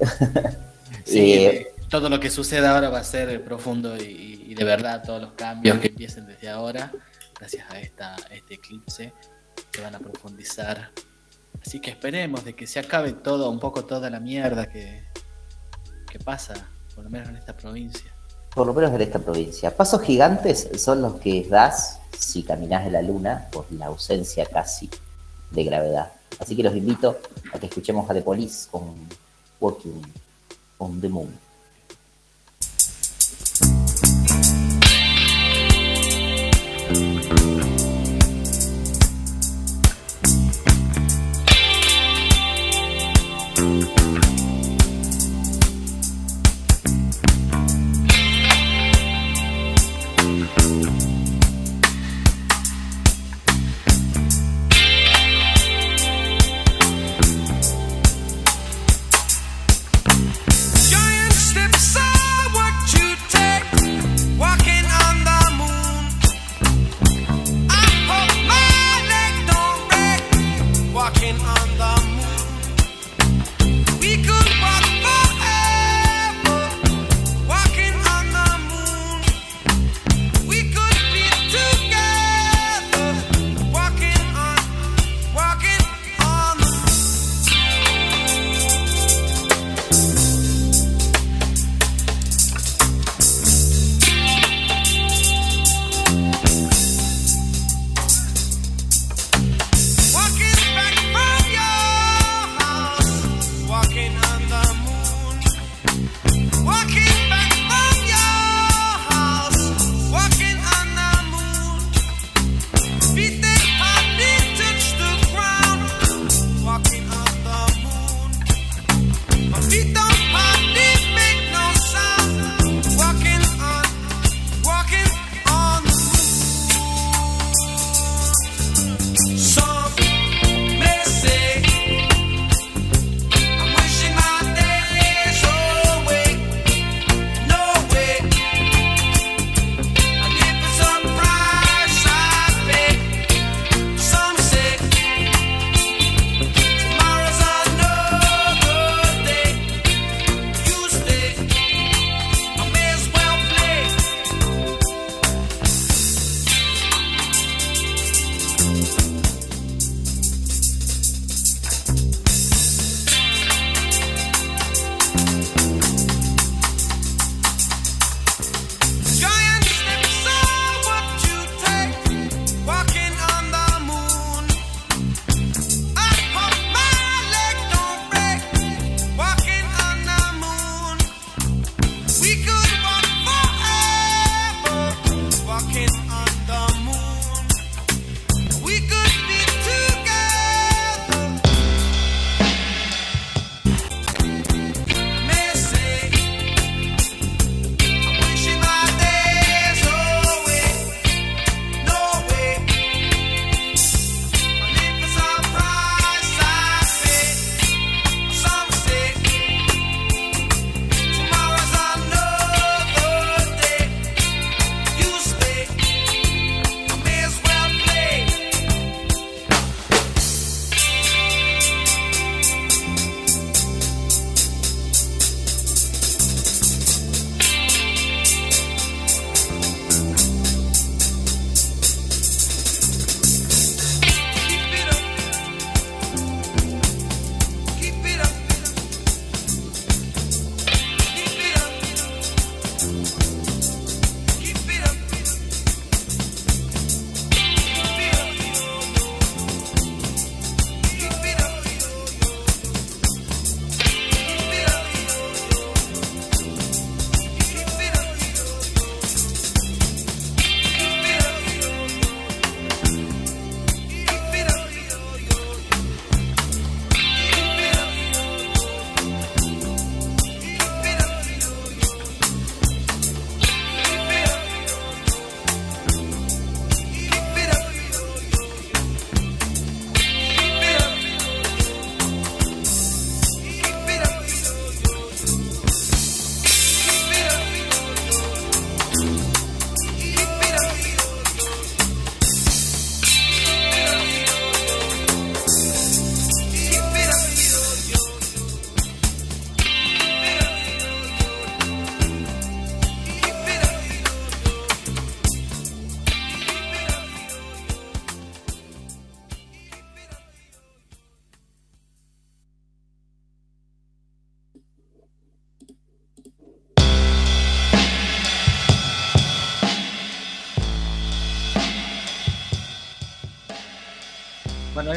Sí, 1.04 1.34
Eh, 1.34 1.74
todo 1.88 2.08
lo 2.08 2.18
que 2.18 2.30
suceda 2.30 2.74
ahora 2.74 2.88
va 2.88 3.00
a 3.00 3.04
ser 3.04 3.44
profundo 3.44 3.96
y, 3.96 4.46
y 4.48 4.54
de 4.54 4.64
verdad 4.64 5.02
todos 5.04 5.20
los 5.20 5.32
cambios 5.32 5.78
que 5.78 5.88
empiecen 5.88 6.26
desde 6.26 6.48
ahora, 6.48 6.90
gracias 7.38 7.70
a 7.70 7.78
esta, 7.78 8.16
este 8.30 8.54
eclipse, 8.54 9.12
se 9.72 9.82
van 9.82 9.94
a 9.94 9.98
profundizar. 9.98 10.90
Así 11.64 11.80
que 11.80 11.90
esperemos 11.90 12.44
de 12.44 12.54
que 12.54 12.66
se 12.66 12.78
acabe 12.78 13.12
todo, 13.12 13.48
un 13.50 13.60
poco 13.60 13.84
toda 13.84 14.10
la 14.10 14.20
mierda 14.20 14.68
que, 14.68 15.04
que 16.10 16.18
pasa, 16.18 16.54
por 16.94 17.04
lo 17.04 17.10
menos 17.10 17.28
en 17.28 17.36
esta 17.36 17.56
provincia. 17.56 18.12
por 18.54 18.66
lo 18.66 18.74
menos 18.74 18.92
en 18.92 19.00
esta 19.00 19.18
provincia. 19.18 19.74
Pasos 19.74 20.02
gigantes 20.02 20.68
son 20.76 21.00
los 21.00 21.14
que 21.20 21.46
das 21.48 22.00
si 22.18 22.42
caminás 22.42 22.86
en 22.86 22.92
la 22.92 23.02
luna 23.02 23.48
por 23.50 23.70
la 23.72 23.86
ausencia 23.86 24.44
casi 24.46 24.90
de 25.50 25.64
gravedad. 25.64 26.12
Así 26.38 26.56
que 26.56 26.62
los 26.62 26.74
invito 26.76 27.18
a 27.52 27.58
que 27.58 27.66
escuchemos 27.66 28.08
a 28.10 28.14
The 28.14 28.22
Police 28.22 28.68
con 28.70 28.94
Walking 29.60 30.02
on 30.78 31.00
the 31.00 31.08
Moon. 31.08 31.38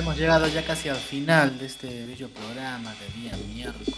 Hemos 0.05 0.17
llegado 0.19 0.47
ya 0.47 0.63
casi 0.63 0.87
al 0.87 0.97
final 0.97 1.57
de 1.57 1.65
este 1.65 2.05
bello 2.05 2.29
programa 2.29 2.93
de 2.93 3.19
día 3.21 3.31
miércoles. 3.55 3.95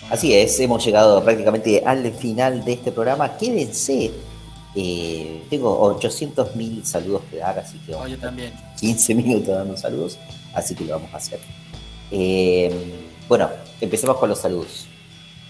Bueno, 0.00 0.14
Así 0.14 0.32
es, 0.32 0.60
hemos 0.60 0.84
llegado 0.84 1.20
prácticamente 1.24 1.82
al 1.84 2.12
final 2.14 2.64
de 2.64 2.74
este 2.74 2.92
programa. 2.92 3.36
Quédense. 3.36 4.12
Eh, 4.76 5.42
tengo 5.50 5.98
800.000 6.00 6.84
saludos 6.84 7.22
que 7.28 7.38
dar, 7.38 7.58
así 7.58 7.78
que 7.78 7.92
oh, 7.94 7.96
vamos 7.98 8.12
yo 8.12 8.18
también. 8.18 8.52
15 8.78 9.14
minutos 9.16 9.56
dando 9.56 9.76
saludos, 9.76 10.16
así 10.54 10.76
que 10.76 10.84
lo 10.84 10.92
vamos 10.94 11.12
a 11.12 11.16
hacer. 11.16 11.40
Eh, 12.12 13.08
bueno, 13.28 13.50
empecemos 13.80 14.16
con 14.18 14.28
los 14.28 14.38
saludos. 14.38 14.86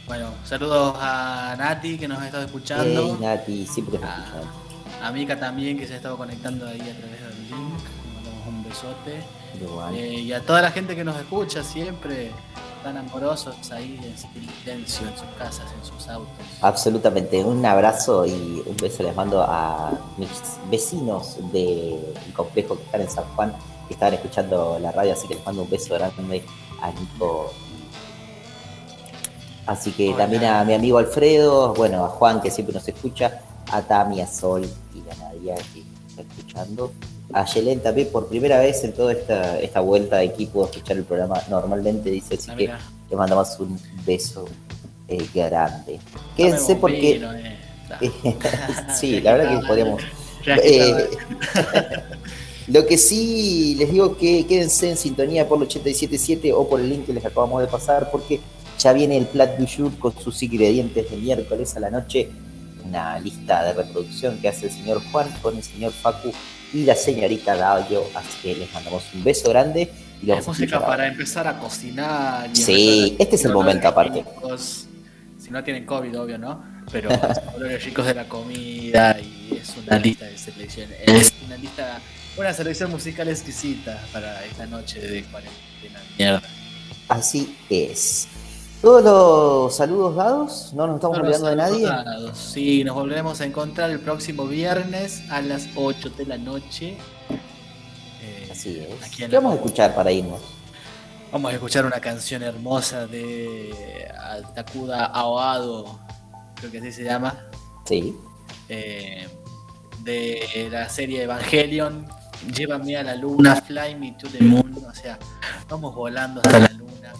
Bueno, 0.06 0.30
saludos 0.46 0.94
a 0.98 1.54
Nati 1.58 1.98
que 1.98 2.08
nos 2.08 2.20
ha 2.20 2.24
estado 2.24 2.46
escuchando. 2.46 3.18
Hey, 3.20 3.26
Nati, 3.26 3.66
siempre 3.66 3.98
nos 3.98 4.08
Ah. 4.08 4.24
escuchan. 4.24 4.70
A 5.02 5.12
Mika 5.12 5.38
también 5.38 5.78
que 5.78 5.86
se 5.86 5.94
ha 5.94 5.96
estado 5.96 6.16
conectando 6.18 6.66
ahí 6.66 6.80
a 6.80 6.98
través 6.98 7.19
Eh, 9.92 10.20
y 10.20 10.32
a 10.32 10.40
toda 10.40 10.62
la 10.62 10.70
gente 10.70 10.94
que 10.94 11.04
nos 11.04 11.16
escucha 11.16 11.62
siempre, 11.62 12.30
tan 12.82 12.96
amorosos 12.96 13.70
ahí 13.72 13.98
en 14.02 14.16
silencio, 14.16 15.08
en 15.08 15.16
sus 15.16 15.28
casas, 15.36 15.66
en 15.72 15.84
sus 15.84 16.08
autos. 16.08 16.46
Absolutamente, 16.60 17.44
un 17.44 17.64
abrazo 17.64 18.26
y 18.26 18.62
un 18.64 18.76
beso 18.76 19.02
les 19.02 19.14
mando 19.14 19.42
a 19.42 19.92
mis 20.16 20.30
vecinos 20.70 21.36
del 21.52 22.14
complejo 22.34 22.76
que 22.76 22.84
están 22.84 23.00
en 23.00 23.10
San 23.10 23.24
Juan, 23.34 23.54
que 23.88 23.94
estaban 23.94 24.14
escuchando 24.14 24.78
la 24.80 24.92
radio, 24.92 25.12
así 25.12 25.26
que 25.26 25.34
les 25.34 25.44
mando 25.44 25.62
un 25.62 25.70
beso 25.70 25.94
grande 25.94 26.42
a 26.80 26.90
Nico. 26.92 27.52
Así 29.66 29.92
que 29.92 30.08
Hola. 30.08 30.18
también 30.18 30.44
a 30.44 30.64
mi 30.64 30.74
amigo 30.74 30.98
Alfredo, 30.98 31.74
bueno, 31.74 32.04
a 32.04 32.08
Juan 32.08 32.40
que 32.40 32.50
siempre 32.50 32.74
nos 32.74 32.88
escucha, 32.88 33.42
a 33.70 33.82
Tami, 33.82 34.20
a 34.20 34.26
Sol 34.26 34.68
y 34.94 35.10
a 35.10 35.14
Nadia 35.16 35.54
que 35.72 35.84
está 36.08 36.22
escuchando. 36.22 36.92
A 37.32 37.44
Yelén 37.44 37.80
también 37.80 38.08
por 38.08 38.28
primera 38.28 38.58
vez 38.58 38.82
en 38.84 38.92
toda 38.92 39.12
esta, 39.12 39.60
esta 39.60 39.80
vuelta 39.80 40.16
de 40.16 40.24
equipo 40.24 40.64
a 40.64 40.66
escuchar 40.66 40.96
el 40.96 41.04
programa 41.04 41.40
normalmente, 41.48 42.10
dice 42.10 42.34
así 42.34 42.50
Ah, 42.50 42.56
que 42.56 42.62
mira. 42.62 42.80
le 43.10 43.16
mandamos 43.16 43.58
un 43.60 43.78
beso 44.04 44.46
eh, 45.08 45.26
grande. 45.34 46.00
Quédense 46.36 46.74
porque... 46.76 47.14
vino, 47.14 47.32
eh. 47.34 47.56
sí, 48.98 49.20
la 49.20 49.34
verdad 49.34 49.60
que 49.60 49.66
podríamos... 49.66 50.02
Eh, 50.46 51.08
lo 52.68 52.86
que 52.86 52.96
sí 52.98 53.74
les 53.78 53.90
digo 53.92 54.16
que 54.16 54.46
quédense 54.46 54.90
en 54.90 54.96
sintonía 54.96 55.46
por 55.48 55.58
el 55.58 55.64
877 55.64 56.52
o 56.52 56.68
por 56.68 56.80
el 56.80 56.88
link 56.88 57.06
que 57.06 57.12
les 57.12 57.24
acabamos 57.24 57.60
de 57.60 57.68
pasar 57.68 58.10
porque 58.10 58.40
ya 58.78 58.92
viene 58.92 59.16
el 59.18 59.26
Plat 59.26 59.58
du 59.58 59.66
Jour 59.66 59.98
con 59.98 60.18
sus 60.18 60.42
ingredientes 60.42 61.10
de 61.10 61.16
miércoles 61.16 61.76
a 61.76 61.80
la 61.80 61.90
noche, 61.90 62.30
una 62.86 63.18
lista 63.18 63.64
de 63.64 63.74
reproducción 63.74 64.38
que 64.40 64.48
hace 64.48 64.66
el 64.66 64.72
señor 64.72 65.02
Juan 65.12 65.28
con 65.42 65.56
el 65.56 65.62
señor 65.62 65.92
Facu 65.92 66.32
y 66.72 66.84
la 66.84 66.94
señorita 66.94 67.56
Dayo, 67.56 68.04
así 68.14 68.28
que 68.42 68.54
les 68.56 68.72
mandamos 68.72 69.02
un 69.14 69.24
beso 69.24 69.48
grande 69.50 69.90
y 70.22 70.26
los 70.26 70.38
Es 70.38 70.44
vamos 70.44 70.58
a 70.58 70.60
música 70.62 70.86
para 70.86 71.06
empezar 71.06 71.46
a 71.48 71.58
cocinar. 71.58 72.48
y 72.52 72.56
Sí, 72.56 73.16
a- 73.18 73.22
este 73.22 73.36
es 73.36 73.44
el 73.44 73.52
momento 73.52 73.88
aparte. 73.88 74.24
Si 75.38 75.50
no 75.50 75.64
tienen 75.64 75.84
COVID, 75.86 76.20
obvio, 76.20 76.38
¿no? 76.38 76.62
Pero 76.92 77.08
olores 77.56 77.84
ricos 77.84 78.06
de 78.06 78.14
la 78.14 78.28
comida 78.28 79.18
y 79.20 79.56
es 79.60 79.74
una 79.76 79.98
lista 79.98 80.26
de 80.26 80.36
selección. 80.38 80.88
Es 81.06 81.32
una 81.46 81.56
lista, 81.56 82.00
una 82.36 82.52
selección 82.52 82.90
musical 82.90 83.28
exquisita 83.28 84.00
para 84.12 84.44
esta 84.44 84.66
noche 84.66 85.00
de 85.00 85.22
cuarentena. 85.24 86.00
Mierda. 86.18 86.42
Así 87.08 87.56
es. 87.68 88.28
Todos 88.80 89.04
los 89.04 89.76
saludos 89.76 90.16
dados, 90.16 90.72
no 90.74 90.86
nos 90.86 90.96
estamos 90.96 91.18
Todos 91.18 91.26
olvidando 91.36 91.48
de 91.50 91.56
nadie. 91.56 91.86
saludados. 91.86 92.38
Sí, 92.38 92.82
nos 92.82 92.94
volveremos 92.94 93.40
a 93.42 93.44
encontrar 93.44 93.90
el 93.90 94.00
próximo 94.00 94.46
viernes 94.46 95.22
a 95.30 95.42
las 95.42 95.68
8 95.76 96.10
de 96.16 96.24
la 96.24 96.38
noche. 96.38 96.96
Eh, 98.22 98.48
Así 98.50 98.78
es. 98.78 99.04
aquí 99.06 99.16
¿Qué 99.18 99.28
la- 99.28 99.38
vamos 99.40 99.52
a 99.52 99.56
escuchar 99.56 99.94
para 99.94 100.10
irnos? 100.10 100.40
Vamos 101.30 101.50
a 101.52 101.54
escuchar 101.54 101.84
una 101.84 102.00
canción 102.00 102.42
hermosa 102.42 103.06
de 103.06 104.08
Takuda 104.54 105.04
Aoado, 105.06 106.00
creo 106.54 106.70
que 106.72 106.78
así 106.78 106.90
se 106.90 107.04
llama, 107.04 107.38
Sí. 107.84 108.16
eh, 108.70 109.28
de 110.02 110.68
la 110.72 110.88
serie 110.88 111.24
Evangelion. 111.24 112.06
Llévame 112.56 112.96
a 112.96 113.02
la 113.02 113.14
luna, 113.14 113.56
fly 113.56 113.94
me 113.94 114.12
to 114.12 114.26
the 114.28 114.42
moon. 114.42 114.74
O 114.90 114.94
sea, 114.94 115.18
vamos 115.68 115.94
volando 115.94 116.40
hasta 116.42 116.58
la 116.58 116.68
luna 116.70 117.12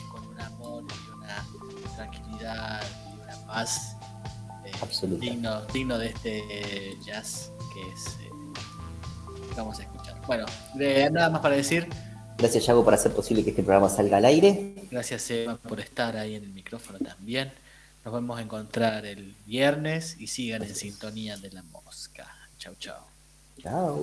tranquilidad 2.41 2.83
y 3.11 3.21
una 3.23 3.47
paz 3.47 3.97
eh, 4.65 4.73
digno, 5.19 5.63
digno 5.67 5.99
de 5.99 6.07
este 6.09 6.39
eh, 6.51 6.97
jazz 7.05 7.51
que 7.73 7.81
es. 7.93 8.07
eh, 8.23 8.31
vamos 9.57 9.79
a 9.79 9.83
escuchar. 9.83 10.21
Bueno, 10.27 10.47
de- 10.75 11.11
nada 11.11 11.31
más 11.31 11.41
para 11.41 11.57
decir. 11.57 11.89
Gracias, 12.39 12.65
Yago, 12.67 12.83
por 12.85 12.95
hacer 12.95 13.13
posible 13.13 13.45
que 13.45 13.51
este 13.51 13.63
programa 13.63 13.89
salga 13.91 14.17
al 14.17 14.25
aire. 14.25 14.75
Gracias 14.91 15.31
Eva 15.31 15.57
por 15.57 15.79
estar 15.79 16.17
ahí 16.17 16.37
en 16.37 16.45
el 16.45 16.51
micrófono 16.51 16.99
también. 16.99 17.53
Nos 18.03 18.15
vamos 18.15 18.39
a 18.39 18.43
encontrar 18.43 19.05
el 19.05 19.35
viernes 19.45 20.17
y 20.19 20.27
sigan 20.27 20.63
en 20.63 20.75
sintonía 20.75 21.37
de 21.37 21.51
la 21.51 21.63
mosca. 21.65 22.27
Chau, 22.59 22.75
chau. 22.79 23.03
Chao. 23.63 24.03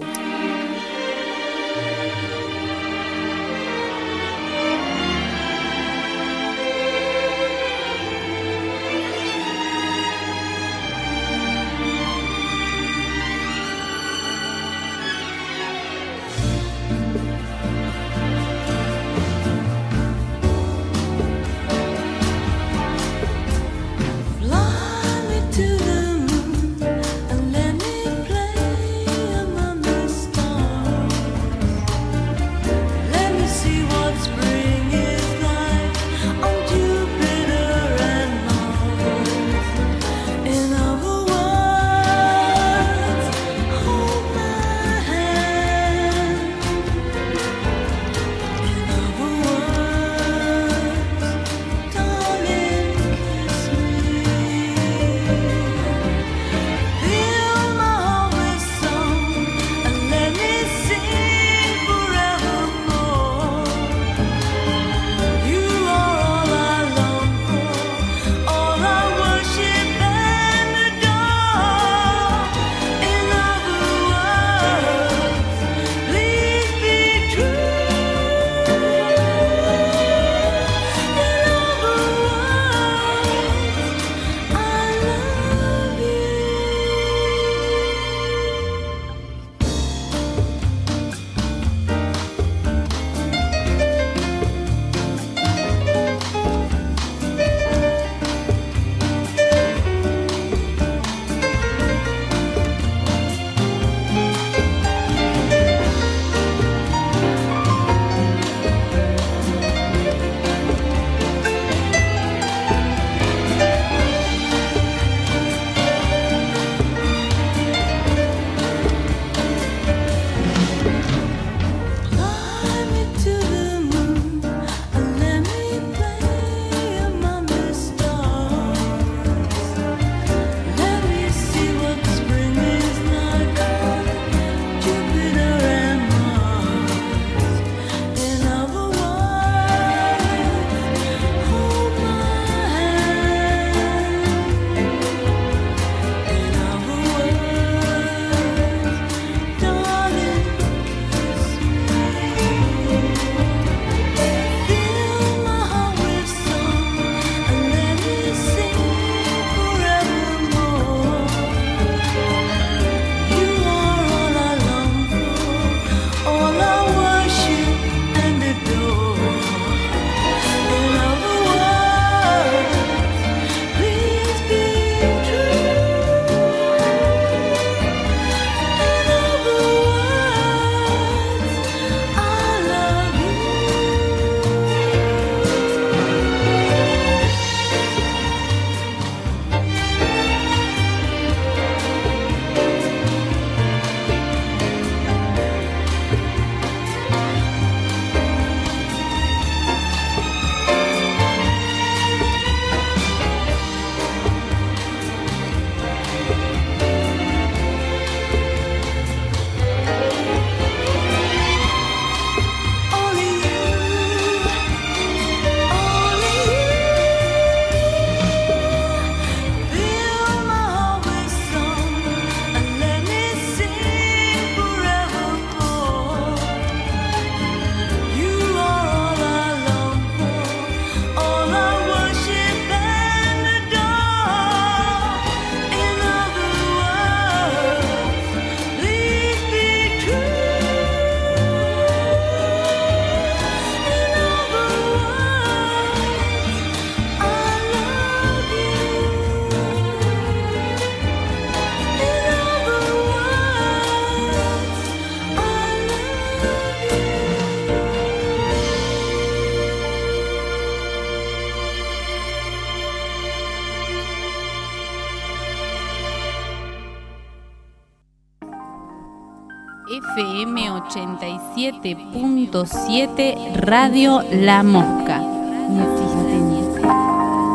87.7 271.82 273.56
Radio 273.56 274.24
La 274.32 274.64
Mosca. 274.64 275.22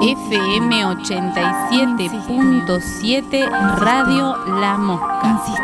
FM 0.00 0.84
87.7 0.84 3.78
Radio 3.78 4.36
La 4.60 4.78
Mosca. 4.78 5.61